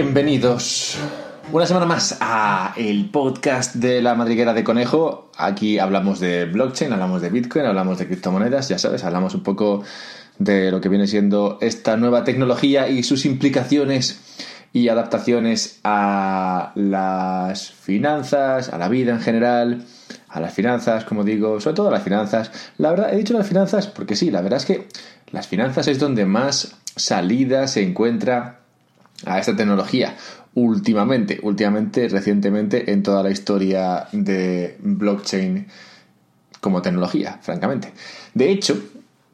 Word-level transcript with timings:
Bienvenidos 0.00 0.96
una 1.50 1.66
semana 1.66 1.84
más 1.84 2.18
a 2.20 2.72
el 2.76 3.10
podcast 3.10 3.74
de 3.74 4.00
la 4.00 4.14
madriguera 4.14 4.54
de 4.54 4.62
conejo. 4.62 5.32
Aquí 5.36 5.80
hablamos 5.80 6.20
de 6.20 6.44
blockchain, 6.44 6.92
hablamos 6.92 7.20
de 7.20 7.30
Bitcoin, 7.30 7.66
hablamos 7.66 7.98
de 7.98 8.06
criptomonedas, 8.06 8.68
ya 8.68 8.78
sabes, 8.78 9.02
hablamos 9.02 9.34
un 9.34 9.42
poco 9.42 9.82
de 10.38 10.70
lo 10.70 10.80
que 10.80 10.88
viene 10.88 11.08
siendo 11.08 11.58
esta 11.60 11.96
nueva 11.96 12.22
tecnología 12.22 12.86
y 12.86 13.02
sus 13.02 13.24
implicaciones 13.24 14.20
y 14.72 14.86
adaptaciones 14.86 15.80
a 15.82 16.70
las 16.76 17.72
finanzas, 17.72 18.68
a 18.68 18.78
la 18.78 18.88
vida 18.88 19.10
en 19.10 19.20
general, 19.20 19.84
a 20.28 20.38
las 20.38 20.54
finanzas, 20.54 21.06
como 21.06 21.24
digo, 21.24 21.60
sobre 21.60 21.74
todo 21.74 21.88
a 21.88 21.90
las 21.90 22.04
finanzas. 22.04 22.52
La 22.76 22.90
verdad, 22.90 23.12
he 23.12 23.16
dicho 23.16 23.34
las 23.34 23.48
finanzas 23.48 23.88
porque 23.88 24.14
sí, 24.14 24.30
la 24.30 24.42
verdad 24.42 24.58
es 24.58 24.64
que 24.64 24.86
las 25.32 25.48
finanzas 25.48 25.88
es 25.88 25.98
donde 25.98 26.24
más 26.24 26.76
salida 26.94 27.66
se 27.66 27.82
encuentra 27.82 28.57
a 29.24 29.38
esta 29.38 29.56
tecnología 29.56 30.16
últimamente, 30.54 31.38
últimamente, 31.42 32.08
recientemente 32.08 32.90
en 32.92 33.02
toda 33.02 33.22
la 33.22 33.30
historia 33.30 34.08
de 34.12 34.76
blockchain 34.80 35.66
como 36.60 36.82
tecnología, 36.82 37.38
francamente. 37.42 37.92
De 38.34 38.50
hecho, 38.50 38.80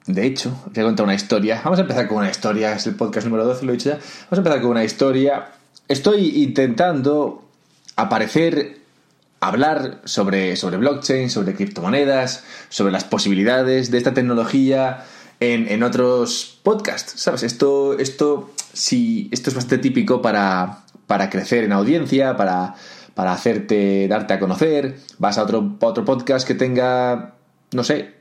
de 0.06 0.26
hecho, 0.26 0.54
voy 0.66 0.82
a 0.82 0.86
contar 0.86 1.04
una 1.04 1.14
historia. 1.14 1.60
Vamos 1.64 1.78
a 1.78 1.82
empezar 1.82 2.06
con 2.08 2.18
una 2.18 2.30
historia, 2.30 2.74
es 2.74 2.86
el 2.86 2.94
podcast 2.94 3.26
número 3.26 3.46
12, 3.46 3.64
lo 3.64 3.72
he 3.72 3.76
dicho 3.76 3.90
ya. 3.90 3.96
Vamos 3.96 4.32
a 4.32 4.36
empezar 4.36 4.60
con 4.60 4.70
una 4.72 4.84
historia. 4.84 5.48
Estoy 5.88 6.42
intentando 6.42 7.48
aparecer, 7.96 8.80
hablar 9.40 10.02
sobre, 10.04 10.56
sobre 10.56 10.76
blockchain, 10.76 11.30
sobre 11.30 11.54
criptomonedas, 11.54 12.44
sobre 12.68 12.92
las 12.92 13.04
posibilidades 13.04 13.90
de 13.90 13.98
esta 13.98 14.12
tecnología 14.12 15.04
en, 15.40 15.68
en 15.68 15.82
otros 15.82 16.60
podcasts, 16.62 17.14
¿sabes? 17.16 17.42
Esto, 17.42 17.98
esto, 17.98 18.50
sí, 18.74 19.28
esto 19.32 19.50
es 19.50 19.56
bastante 19.56 19.78
típico 19.78 20.20
para, 20.20 20.84
para 21.06 21.30
crecer 21.30 21.64
en 21.64 21.72
audiencia, 21.72 22.36
para, 22.36 22.74
para 23.14 23.32
hacerte, 23.32 24.06
darte 24.08 24.34
a 24.34 24.40
conocer. 24.40 24.96
Vas 25.18 25.38
a 25.38 25.44
otro, 25.44 25.76
otro 25.80 26.04
podcast 26.04 26.46
que 26.46 26.54
tenga, 26.54 27.36
no 27.72 27.84
sé, 27.84 28.14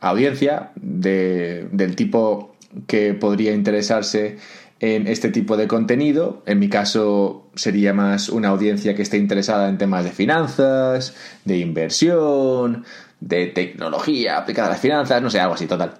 audiencia 0.00 0.72
de, 0.76 1.68
del 1.72 1.96
tipo 1.96 2.56
que 2.86 3.14
podría 3.14 3.52
interesarse 3.52 4.38
en 4.80 5.06
este 5.06 5.30
tipo 5.30 5.56
de 5.56 5.68
contenido. 5.68 6.42
En 6.44 6.58
mi 6.58 6.68
caso 6.68 7.48
sería 7.54 7.94
más 7.94 8.28
una 8.28 8.48
audiencia 8.48 8.94
que 8.94 9.02
esté 9.02 9.16
interesada 9.16 9.68
en 9.68 9.78
temas 9.78 10.04
de 10.04 10.10
finanzas, 10.10 11.14
de 11.44 11.58
inversión, 11.58 12.84
de 13.20 13.46
tecnología 13.46 14.38
aplicada 14.38 14.68
a 14.68 14.70
las 14.72 14.80
finanzas, 14.80 15.22
no 15.22 15.30
sé, 15.30 15.38
algo 15.38 15.54
así, 15.54 15.66
total. 15.66 15.94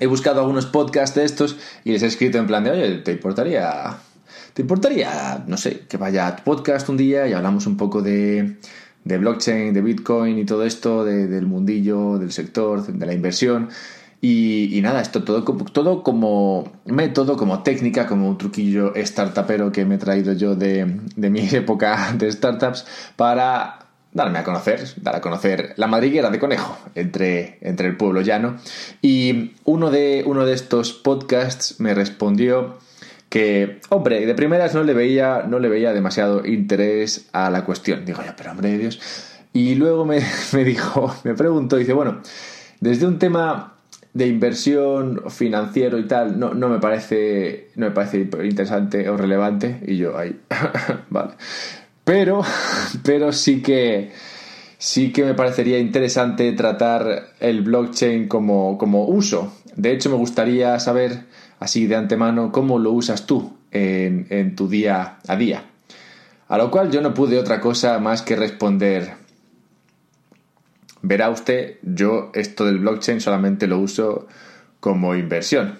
He 0.00 0.06
buscado 0.06 0.40
algunos 0.40 0.66
podcasts 0.66 1.16
de 1.16 1.24
estos 1.24 1.56
y 1.84 1.92
les 1.92 2.02
he 2.02 2.06
escrito 2.06 2.38
en 2.38 2.46
plan 2.46 2.64
de, 2.64 2.70
oye, 2.70 2.98
¿te 2.98 3.12
importaría 3.12 3.98
¿Te 4.54 4.62
importaría, 4.62 5.44
no 5.48 5.56
sé, 5.56 5.80
que 5.88 5.96
vaya 5.96 6.28
a 6.28 6.36
tu 6.36 6.44
podcast 6.44 6.88
un 6.88 6.96
día 6.96 7.26
y 7.26 7.32
hablamos 7.32 7.66
un 7.66 7.76
poco 7.76 8.02
de, 8.02 8.58
de 9.02 9.18
blockchain, 9.18 9.74
de 9.74 9.82
Bitcoin 9.82 10.38
y 10.38 10.44
todo 10.44 10.64
esto, 10.64 11.04
del 11.04 11.44
mundillo, 11.46 12.18
del 12.18 12.30
sector, 12.30 12.86
de 12.86 13.04
la 13.04 13.12
inversión? 13.12 13.68
Y, 14.20 14.78
nada, 14.80 15.02
esto 15.02 15.24
todo, 15.24 15.42
todo 15.42 16.04
como 16.04 16.72
método, 16.86 17.36
como 17.36 17.64
técnica, 17.64 18.06
como 18.06 18.28
un 18.28 18.38
truquillo 18.38 18.92
startupero 18.94 19.72
que 19.72 19.84
me 19.84 19.96
he 19.96 19.98
traído 19.98 20.32
yo 20.34 20.54
de, 20.54 21.00
de 21.16 21.30
mi 21.30 21.40
época 21.52 22.14
de 22.16 22.30
startups 22.30 22.86
para 23.16 23.83
darme 24.14 24.38
a 24.38 24.44
conocer, 24.44 24.80
dar 25.02 25.16
a 25.16 25.20
conocer 25.20 25.74
la 25.76 25.88
madriguera 25.88 26.30
de 26.30 26.38
conejo 26.38 26.78
entre, 26.94 27.58
entre 27.60 27.88
el 27.88 27.96
pueblo 27.96 28.22
llano. 28.22 28.56
Y 29.02 29.52
uno 29.64 29.90
de, 29.90 30.22
uno 30.24 30.46
de 30.46 30.54
estos 30.54 30.92
podcasts 30.92 31.80
me 31.80 31.94
respondió 31.94 32.78
que, 33.28 33.80
hombre, 33.90 34.24
de 34.24 34.34
primeras 34.34 34.74
no 34.74 34.84
le 34.84 34.94
veía, 34.94 35.44
no 35.48 35.58
le 35.58 35.68
veía 35.68 35.92
demasiado 35.92 36.46
interés 36.46 37.28
a 37.32 37.50
la 37.50 37.64
cuestión. 37.64 38.04
Digo, 38.04 38.22
ya, 38.24 38.36
pero 38.36 38.52
hombre 38.52 38.70
de 38.70 38.78
Dios. 38.78 39.00
Y 39.52 39.74
luego 39.74 40.06
me, 40.52 40.64
dijo, 40.64 41.14
me 41.24 41.34
preguntó, 41.34 41.76
dice, 41.76 41.92
bueno, 41.92 42.20
desde 42.80 43.06
un 43.06 43.18
tema 43.18 43.74
de 44.12 44.28
inversión 44.28 45.24
financiero 45.28 45.98
y 45.98 46.06
tal, 46.06 46.38
no, 46.38 46.54
no 46.54 46.68
me 46.68 46.78
parece, 46.78 47.72
no 47.74 47.86
me 47.86 47.92
parece 47.92 48.18
interesante 48.44 49.08
o 49.08 49.16
relevante. 49.16 49.80
Y 49.88 49.96
yo, 49.96 50.16
ahí, 50.16 50.40
vale. 51.10 51.32
Pero, 52.04 52.42
pero 53.02 53.32
sí 53.32 53.62
que, 53.62 54.12
sí 54.78 55.12
que 55.12 55.24
me 55.24 55.34
parecería 55.34 55.78
interesante 55.78 56.52
tratar 56.52 57.30
el 57.40 57.62
blockchain 57.62 58.28
como, 58.28 58.76
como 58.76 59.06
uso. 59.06 59.52
De 59.74 59.92
hecho, 59.92 60.10
me 60.10 60.16
gustaría 60.16 60.78
saber 60.78 61.24
así 61.58 61.86
de 61.86 61.96
antemano 61.96 62.52
cómo 62.52 62.78
lo 62.78 62.92
usas 62.92 63.26
tú 63.26 63.56
en, 63.70 64.54
tu 64.54 64.68
día 64.68 65.18
a 65.26 65.36
día. 65.36 65.64
A 66.48 66.58
lo 66.58 66.70
cual 66.70 66.90
yo 66.90 67.00
no 67.00 67.14
pude 67.14 67.38
otra 67.38 67.60
cosa 67.60 67.98
más 67.98 68.22
que 68.22 68.36
responder, 68.36 69.14
verá 71.02 71.30
usted, 71.30 71.78
yo 71.82 72.30
esto 72.34 72.66
del 72.66 72.78
blockchain 72.78 73.20
solamente 73.20 73.66
lo 73.66 73.78
uso 73.78 74.28
como 74.78 75.14
inversión. 75.14 75.78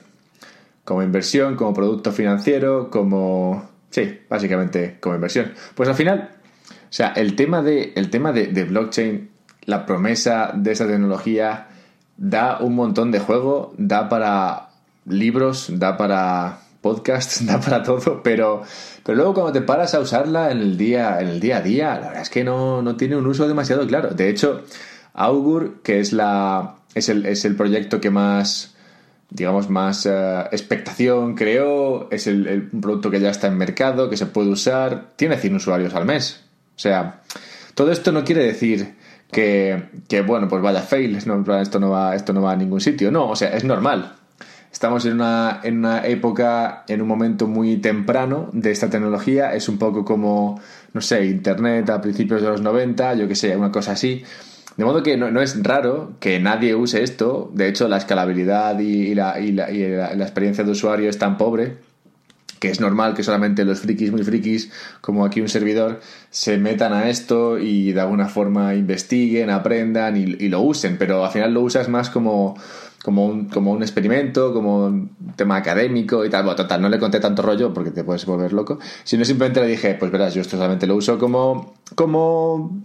Como 0.85 1.03
inversión, 1.03 1.57
como 1.57 1.75
producto 1.75 2.13
financiero, 2.13 2.91
como... 2.91 3.74
Sí, 3.95 4.23
básicamente 4.29 4.97
como 4.99 5.15
inversión. 5.15 5.53
Pues 5.77 5.89
al 5.89 5.95
final, 5.95 6.31
o 6.69 6.73
sea, 6.91 7.13
el 7.15 7.37
tema 7.37 7.63
de, 7.63 7.93
el 7.95 8.11
tema 8.11 8.33
de, 8.33 8.49
de 8.49 8.65
blockchain, 8.65 9.31
la 9.67 9.87
promesa 9.87 10.51
de 10.53 10.73
esa 10.73 10.89
tecnología, 10.89 11.69
da 12.17 12.59
un 12.59 12.75
montón 12.75 13.13
de 13.13 13.21
juego, 13.21 13.73
da 13.79 14.09
para 14.09 14.71
libros, 15.07 15.69
da 15.79 15.97
para 15.97 16.59
podcasts, 16.81 17.47
da 17.47 17.61
para 17.61 17.85
todo, 17.85 18.21
pero, 18.25 18.63
pero 19.05 19.15
luego 19.15 19.33
cuando 19.33 19.53
te 19.53 19.61
paras 19.61 19.95
a 19.95 20.01
usarla 20.01 20.51
en 20.51 20.59
el 20.59 20.77
día, 20.77 21.21
en 21.21 21.29
el 21.29 21.39
día 21.39 21.59
a 21.59 21.61
día, 21.61 21.95
la 21.95 22.09
verdad 22.09 22.23
es 22.23 22.31
que 22.31 22.43
no, 22.43 22.83
no 22.83 22.97
tiene 22.97 23.15
un 23.15 23.29
uso 23.29 23.47
demasiado 23.47 23.87
claro. 23.87 24.11
De 24.11 24.29
hecho, 24.29 24.65
Augur, 25.13 25.83
que 25.85 26.01
es 26.01 26.13
la. 26.13 26.79
es 26.97 27.09
el, 27.09 27.27
es 27.27 27.45
el 27.45 27.55
proyecto 27.55 28.01
que 28.01 28.11
más 28.11 28.74
digamos, 29.35 29.69
más 29.69 30.07
eh, 30.07 30.45
expectación 30.53 31.35
creó, 31.35 32.09
es 32.13 32.29
el, 32.29 32.71
producto 32.81 33.11
que 33.11 33.19
ya 33.19 33.31
está 33.31 33.49
en 33.49 33.59
mercado, 33.59 34.09
que 34.09 34.17
se 34.17 34.27
puede 34.27 34.49
usar, 34.49 35.09
tiene 35.17 35.37
100 35.37 35.57
usuarios 35.57 35.95
al 35.95 36.07
mes. 36.07 36.45
O 36.77 36.79
sea, 36.79 37.21
todo 37.75 37.91
esto 37.91 38.13
no 38.13 38.25
quiere 38.25 38.45
decir 38.45 38.95
que, 39.33 39.89
que 40.09 40.23
bueno, 40.23 40.47
pues 40.47 40.63
vaya 40.63 40.83
fail, 40.83 41.17
esto, 41.17 41.35
no 41.81 41.91
va, 41.91 42.15
esto 42.15 42.33
no 42.33 42.43
va 42.43 42.53
a 42.53 42.57
ningún 42.57 42.81
sitio. 42.81 43.11
No, 43.11 43.29
o 43.29 43.35
sea, 43.35 43.57
es 43.57 43.65
normal. 43.65 44.15
Estamos 44.71 45.05
en 45.05 45.15
una, 45.15 45.61
en 45.65 45.79
una 45.79 46.07
época, 46.07 46.85
en 46.87 47.03
un 47.03 47.09
momento 47.09 47.49
muy 47.49 47.79
temprano 47.79 48.51
de 48.53 48.71
esta 48.71 48.89
tecnología. 48.89 49.53
Es 49.53 49.69
un 49.69 49.79
poco 49.79 50.05
como, 50.05 50.61
no 50.93 51.01
sé, 51.01 51.27
Internet 51.27 51.91
a 51.91 52.01
principios 52.01 52.41
de 52.41 52.49
los 52.49 52.61
90, 52.61 53.15
yo 53.15 53.27
que 53.27 53.35
sé, 53.35 53.57
una 53.57 53.73
cosa 53.73 53.93
así. 53.93 54.23
De 54.77 54.85
modo 54.85 55.03
que 55.03 55.17
no, 55.17 55.41
es 55.41 55.63
raro 55.63 56.13
que 56.21 56.41
nadie 56.41 56.75
use 56.75 57.03
esto. 57.03 57.51
De 57.55 57.69
hecho, 57.69 57.89
la 57.89 57.97
escalabilidad 57.97 58.79
y, 58.79 59.15
la, 59.15 59.39
y, 59.41 59.53
la, 59.53 59.71
y 59.71 59.89
la, 59.89 60.13
experiencia 60.15 60.65
de 60.65 60.71
usuario 60.71 61.09
es 61.09 61.19
tan 61.19 61.37
pobre 61.37 61.77
que 62.59 62.71
es 62.71 62.81
normal 62.81 63.13
que 63.13 63.23
solamente 63.23 63.63
los 63.67 63.81
frikis 63.81 64.11
muy 64.11 64.23
frikis, 64.23 64.73
como 65.03 65.27
aquí 65.27 65.43
un 65.43 65.51
servidor, 65.51 66.01
se 66.31 66.57
metan 66.57 66.95
a 66.95 67.11
esto 67.11 67.59
y 67.59 67.93
de 67.93 68.01
alguna 68.01 68.27
forma 68.27 68.75
investiguen, 68.75 69.51
aprendan 69.51 70.17
y, 70.17 70.23
y 70.23 70.49
lo 70.49 70.63
usen. 70.63 70.97
Pero 70.97 71.25
al 71.25 71.31
final 71.31 71.53
lo 71.53 71.61
usas 71.61 71.91
más 71.91 72.09
como 72.09 72.57
como 73.05 73.27
un, 73.27 73.51
como 73.51 73.71
un 73.71 73.83
experimento, 73.83 74.55
como 74.55 74.87
un 74.87 75.11
tema 75.37 75.57
académico 75.57 76.25
y 76.25 76.31
tal. 76.31 76.43
Bueno, 76.43 76.57
total, 76.57 76.81
no 76.81 76.89
le 76.89 76.99
conté 76.99 77.21
tanto 77.21 77.43
rollo 77.43 77.75
porque 77.75 77.91
te 77.91 78.03
puedes 78.03 78.25
volver 78.25 78.55
loco, 78.55 78.79
sino 79.05 79.27
simplemente 79.27 79.61
le 79.61 79.67
dije, 79.67 79.95
pues 79.95 80.11
verás, 80.11 80.33
yo 80.33 80.41
esto 80.41 80.57
solamente 80.57 80.87
lo 80.87 80.97
uso 80.97 81.19
como, 81.19 81.75
como, 81.95 82.83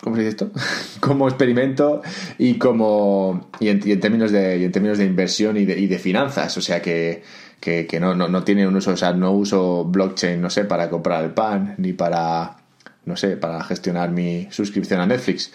¿cómo 0.00 0.16
se 0.16 0.22
dice 0.22 0.30
esto? 0.30 0.50
como 1.00 1.28
experimento 1.28 2.02
y 2.38 2.54
como, 2.58 3.50
y 3.60 3.68
en, 3.68 4.00
términos 4.00 4.32
de, 4.32 4.58
y 4.58 4.64
en 4.64 4.72
términos 4.72 4.98
de 4.98 5.04
inversión 5.04 5.56
y 5.56 5.64
de, 5.64 5.78
y 5.78 5.86
de 5.86 5.98
finanzas, 5.98 6.56
o 6.56 6.60
sea 6.60 6.80
que, 6.82 7.22
que, 7.60 7.86
que 7.86 8.00
no, 8.00 8.14
no, 8.14 8.28
no 8.28 8.44
tiene 8.44 8.66
un 8.66 8.76
uso, 8.76 8.92
o 8.92 8.96
sea, 8.96 9.12
no 9.12 9.32
uso 9.32 9.84
blockchain, 9.84 10.40
no 10.40 10.50
sé, 10.50 10.64
para 10.64 10.90
comprar 10.90 11.24
el 11.24 11.30
pan, 11.30 11.74
ni 11.78 11.92
para, 11.92 12.56
no 13.04 13.16
sé, 13.16 13.36
para 13.36 13.62
gestionar 13.64 14.10
mi 14.10 14.48
suscripción 14.50 15.00
a 15.00 15.06
Netflix. 15.06 15.52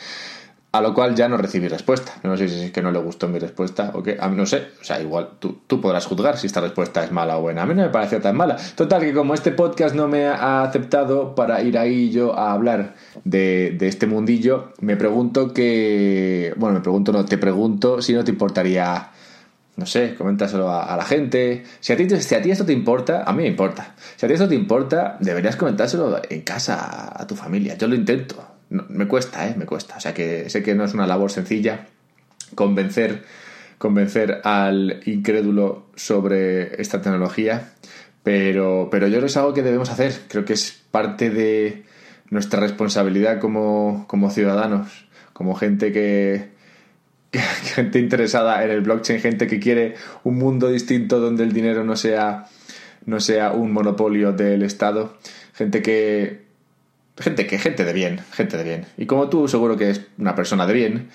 A 0.74 0.80
lo 0.80 0.94
cual 0.94 1.16
ya 1.16 1.28
no 1.28 1.36
recibí 1.36 1.68
respuesta. 1.68 2.14
No 2.24 2.38
sé 2.38 2.48
si 2.48 2.64
es 2.64 2.72
que 2.72 2.82
no 2.82 2.92
le 2.92 3.00
gustó 3.00 3.28
mi 3.28 3.40
respuesta 3.40 3.92
o 3.94 4.02
qué. 4.02 4.18
A 4.18 4.30
mí 4.30 4.38
no 4.38 4.46
sé. 4.46 4.68
O 4.80 4.84
sea, 4.86 5.02
igual 5.02 5.32
tú, 5.38 5.60
tú 5.68 5.82
podrás 5.82 6.06
juzgar 6.06 6.38
si 6.38 6.48
esta 6.48 6.62
respuesta 6.62 7.04
es 7.04 7.12
mala 7.12 7.38
o 7.38 7.42
buena. 7.42 7.64
A 7.64 7.66
mí 7.66 7.76
no 7.76 7.82
me 7.82 7.90
pareció 7.90 8.22
tan 8.22 8.38
mala. 8.38 8.56
Total, 8.76 9.02
que 9.02 9.14
como 9.14 9.34
este 9.34 9.52
podcast 9.52 9.94
no 9.96 10.08
me 10.08 10.28
ha 10.28 10.64
aceptado 10.64 11.36
para 11.36 11.62
ir 11.62 11.78
ahí 11.78 12.10
yo 12.10 12.38
a 12.40 12.54
hablar 12.54 12.96
de, 13.26 13.76
de 13.78 13.88
este 13.90 14.08
mundillo, 14.08 14.72
me 14.80 14.96
pregunto 14.96 15.54
que. 15.54 16.54
Bueno, 16.56 16.76
me 16.76 16.82
pregunto, 16.82 17.12
no, 17.12 17.26
te 17.26 17.38
pregunto 17.38 18.02
si 18.02 18.14
no 18.14 18.24
te 18.24 18.32
importaría. 18.32 19.12
No 19.76 19.86
sé, 19.86 20.16
coméntaselo 20.16 20.72
a, 20.72 20.96
la 20.96 21.04
gente. 21.04 21.64
Si 21.82 21.92
a, 21.92 21.98
ti, 21.98 22.10
si 22.10 22.36
a 22.36 22.42
ti 22.42 22.52
esto 22.52 22.66
te 22.66 22.74
importa, 22.74 23.24
a 23.26 23.34
mí 23.34 23.44
me 23.44 23.50
importa. 23.50 23.96
Si 24.16 24.26
a 24.26 24.30
ti 24.30 24.36
esto 24.36 24.48
te 24.48 24.56
importa, 24.56 25.18
deberías 25.20 25.58
comentárselo 25.58 26.22
en 26.30 26.42
casa 26.42 27.12
a 27.20 27.28
tu 27.28 27.36
familia. 27.36 27.78
Yo 27.78 27.88
lo 27.88 27.96
intento 27.96 28.51
me 28.72 29.08
cuesta, 29.08 29.48
¿eh? 29.48 29.56
Me 29.58 29.66
cuesta. 29.66 29.98
O 29.98 30.00
sea 30.00 30.14
que 30.14 30.50
sé 30.50 30.64
que 30.64 30.76
no 30.76 30.86
es 30.86 30.94
una 30.94 31.06
labor 31.06 31.32
sencilla 31.32 31.88
convencer, 32.56 33.24
convencer 33.78 34.42
al 34.44 35.02
incrédulo 35.06 35.88
sobre 35.96 36.82
esta 36.82 37.02
tecnología, 37.02 37.74
pero, 38.24 38.90
pero 38.92 39.08
yo 39.08 39.14
creo 39.14 39.22
que 39.22 39.28
es 39.28 39.38
algo 39.38 39.54
que 39.54 39.64
debemos 39.64 39.90
hacer. 39.90 40.14
Creo 40.28 40.46
que 40.46 40.54
es 40.54 40.84
parte 40.92 41.30
de 41.30 41.84
nuestra 42.30 42.60
responsabilidad 42.60 43.40
como, 43.40 44.06
como 44.08 44.30
ciudadanos, 44.30 45.06
como 45.34 45.56
gente 45.56 45.92
que, 45.92 46.50
gente 47.76 48.00
interesada 48.00 48.64
en 48.64 48.72
el 48.72 48.82
blockchain, 48.82 49.20
gente 49.20 49.48
que 49.48 49.60
quiere 49.60 49.96
un 50.24 50.38
mundo 50.38 50.70
distinto 50.70 51.20
donde 51.20 51.44
el 51.44 51.52
dinero 51.52 51.84
no 51.84 51.96
sea, 51.96 52.48
no 53.06 53.20
sea 53.20 53.52
un 53.52 53.74
monopolio 53.74 54.32
del 54.32 54.64
Estado, 54.64 55.18
gente 55.54 55.82
que 55.82 56.51
gente 57.18 57.48
que 57.48 57.60
gente 57.60 57.86
de 57.86 57.94
bien, 57.94 58.20
gente 58.32 58.58
de 58.58 58.64
bien. 58.64 58.86
Y 58.98 59.06
como 59.06 59.30
tú 59.30 59.48
seguro 59.48 59.78
que 59.78 59.90
es 59.90 60.02
una 60.18 60.36
persona 60.36 60.66
de 60.66 60.74
bien, 60.74 61.10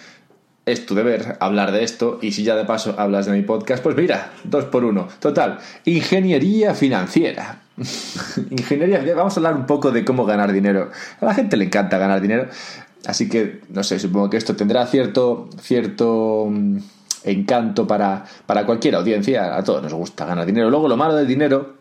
es 0.67 0.85
tu 0.85 0.97
deber 0.97 1.37
hablar 1.39 1.71
de 1.71 1.85
esto 1.85 2.19
y 2.21 2.33
si 2.33 2.43
ya 2.43 2.57
de 2.57 2.65
paso 2.65 2.97
hablas 2.99 3.27
de 3.27 3.33
mi 3.33 3.43
podcast, 3.43 3.83
pues 3.83 3.97
mira, 3.97 4.33
dos 4.43 4.65
por 4.65 4.85
uno. 4.85 5.07
Total, 5.21 5.59
ingeniería 5.85 6.75
financiera. 6.75 7.63
ingeniería, 8.51 9.15
vamos 9.15 9.37
a 9.37 9.41
hablar 9.41 9.55
un 9.55 9.67
poco 9.67 9.93
de 9.93 10.05
cómo 10.05 10.27
ganar 10.27 10.53
dinero. 10.53 10.91
A 11.21 11.25
la 11.25 11.35
gente 11.35 11.57
le 11.57 11.67
encanta 11.67 11.99
ganar 11.99 12.21
dinero, 12.21 12.49
así 13.07 13.29
que 13.29 13.61
no 13.69 13.85
sé, 13.85 14.01
supongo 14.01 14.29
que 14.29 14.39
esto 14.39 14.57
tendrá 14.57 14.87
cierto 14.87 15.49
cierto 15.61 16.49
mm, 16.51 16.79
encanto 17.23 17.87
para, 17.87 18.25
para 18.47 18.67
cualquier 18.67 18.97
audiencia, 18.97 19.57
a 19.57 19.63
todos 19.63 19.85
nos 19.85 19.95
gusta 19.95 20.25
ganar 20.25 20.47
dinero. 20.47 20.69
Luego 20.69 20.89
lo 20.89 20.97
malo 20.97 21.15
del 21.15 21.29
dinero, 21.29 21.77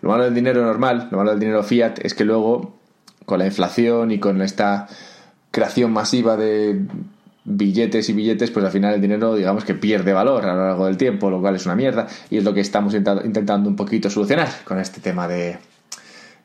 lo 0.00 0.10
malo 0.10 0.24
del 0.24 0.34
dinero 0.34 0.62
normal, 0.62 1.08
lo 1.10 1.16
malo 1.16 1.30
del 1.30 1.40
dinero 1.40 1.62
fiat 1.62 1.98
es 2.04 2.12
que 2.12 2.24
luego 2.24 2.78
con 3.28 3.40
la 3.40 3.44
inflación 3.44 4.10
y 4.10 4.18
con 4.18 4.40
esta 4.40 4.88
creación 5.50 5.92
masiva 5.92 6.38
de 6.38 6.80
billetes 7.44 8.08
y 8.08 8.14
billetes, 8.14 8.50
pues 8.50 8.64
al 8.64 8.72
final 8.72 8.94
el 8.94 9.02
dinero, 9.02 9.34
digamos 9.34 9.66
que 9.66 9.74
pierde 9.74 10.14
valor 10.14 10.46
a 10.46 10.54
lo 10.54 10.66
largo 10.66 10.86
del 10.86 10.96
tiempo, 10.96 11.28
lo 11.28 11.38
cual 11.38 11.54
es 11.54 11.66
una 11.66 11.74
mierda, 11.74 12.06
y 12.30 12.38
es 12.38 12.44
lo 12.44 12.54
que 12.54 12.60
estamos 12.60 12.94
intentando 12.94 13.68
un 13.68 13.76
poquito 13.76 14.08
solucionar 14.08 14.48
con 14.64 14.80
este 14.80 15.02
tema 15.02 15.28
de, 15.28 15.58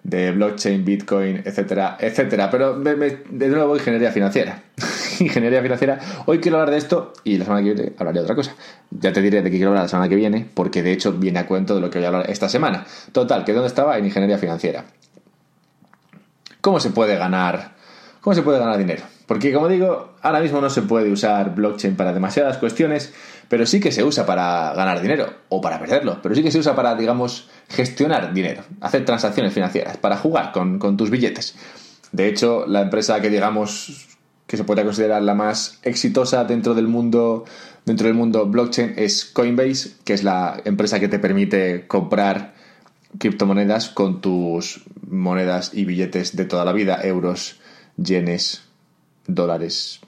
blockchain, 0.04 0.84
bitcoin, 0.84 1.42
etcétera, 1.46 1.96
etcétera. 1.98 2.52
Pero 2.52 2.78
de 2.78 3.48
nuevo, 3.48 3.78
ingeniería 3.78 4.12
financiera. 4.12 4.64
ingeniería 5.22 5.62
financiera. 5.62 6.00
Hoy 6.26 6.40
quiero 6.40 6.58
hablar 6.58 6.72
de 6.72 6.80
esto 6.80 7.14
y 7.24 7.38
la 7.38 7.46
semana 7.46 7.64
que 7.64 7.76
viene 7.76 7.94
hablaré 7.98 8.20
de 8.20 8.24
otra 8.26 8.36
cosa. 8.36 8.56
Ya 8.92 9.14
te 9.14 9.22
diré 9.22 9.42
de 9.42 9.50
qué 9.50 9.56
quiero 9.56 9.70
hablar 9.70 9.86
la 9.86 9.90
semana 9.90 10.10
que 10.10 10.18
viene, 10.18 10.46
porque 10.54 10.84
de 10.84 10.92
hecho 10.92 11.14
viene 11.14 11.40
a 11.40 11.48
cuento 11.48 11.76
de 11.76 11.80
lo 11.80 11.90
que 11.90 12.00
voy 12.00 12.06
a 12.06 12.10
hablar 12.10 12.30
esta 12.30 12.50
semana. 12.50 12.86
Total, 13.14 13.46
que 13.46 13.54
dónde 13.54 13.68
estaba 13.68 13.98
en 13.98 14.04
ingeniería 14.04 14.38
financiera. 14.38 14.84
¿Cómo 16.64 16.80
se 16.80 16.92
puede 16.92 17.18
ganar? 17.18 17.74
¿Cómo 18.22 18.34
se 18.34 18.42
puede 18.42 18.58
ganar 18.58 18.78
dinero? 18.78 19.04
Porque 19.28 19.52
como 19.52 19.68
digo, 19.68 20.14
ahora 20.22 20.40
mismo 20.40 20.62
no 20.62 20.70
se 20.70 20.82
puede 20.82 21.12
usar 21.12 21.54
blockchain 21.54 21.98
para 21.98 22.14
demasiadas 22.14 22.58
cuestiones, 22.58 23.14
pero 23.50 23.66
sí 23.66 23.82
que 23.82 23.92
se 23.92 24.02
usa 24.02 24.26
para 24.26 24.74
ganar 24.74 25.02
dinero 25.02 25.28
o 25.50 25.60
para 25.60 25.78
perderlo, 25.78 26.22
pero 26.24 26.34
sí 26.34 26.42
que 26.42 26.52
se 26.52 26.60
usa 26.60 26.74
para, 26.74 26.96
digamos, 26.96 27.50
gestionar 27.68 28.34
dinero, 28.34 28.64
hacer 28.80 29.04
transacciones 29.04 29.54
financieras, 29.54 29.98
para 29.98 30.16
jugar 30.16 30.54
con, 30.54 30.80
tus 30.96 31.10
billetes. 31.10 31.54
De 32.14 32.30
hecho, 32.30 32.66
la 32.66 32.84
empresa 32.84 33.20
que 33.20 33.30
digamos 33.30 34.16
que 34.48 34.56
se 34.56 34.64
puede 34.64 34.86
considerar 34.86 35.22
la 35.22 35.34
más 35.34 35.80
exitosa 35.84 36.46
dentro 36.46 36.76
del 36.76 36.88
mundo 36.88 37.44
dentro 37.84 38.08
del 38.08 38.16
mundo 38.16 38.46
blockchain 38.46 38.94
es 38.96 39.26
Coinbase, 39.26 39.98
que 40.06 40.14
es 40.14 40.24
la 40.24 40.62
empresa 40.64 41.02
que 41.02 41.10
te 41.10 41.20
permite 41.20 41.88
comprar 41.88 42.53
criptomonedas 43.18 43.90
con 43.90 44.22
tus 44.22 44.82
monedas 45.08 45.72
y 45.74 45.86
billetes 45.86 46.36
de 46.36 46.46
toda 46.46 46.66
la 46.66 46.74
vida, 46.74 47.00
euros, 47.04 47.60
yenes, 47.98 48.64
dólares. 49.28 50.02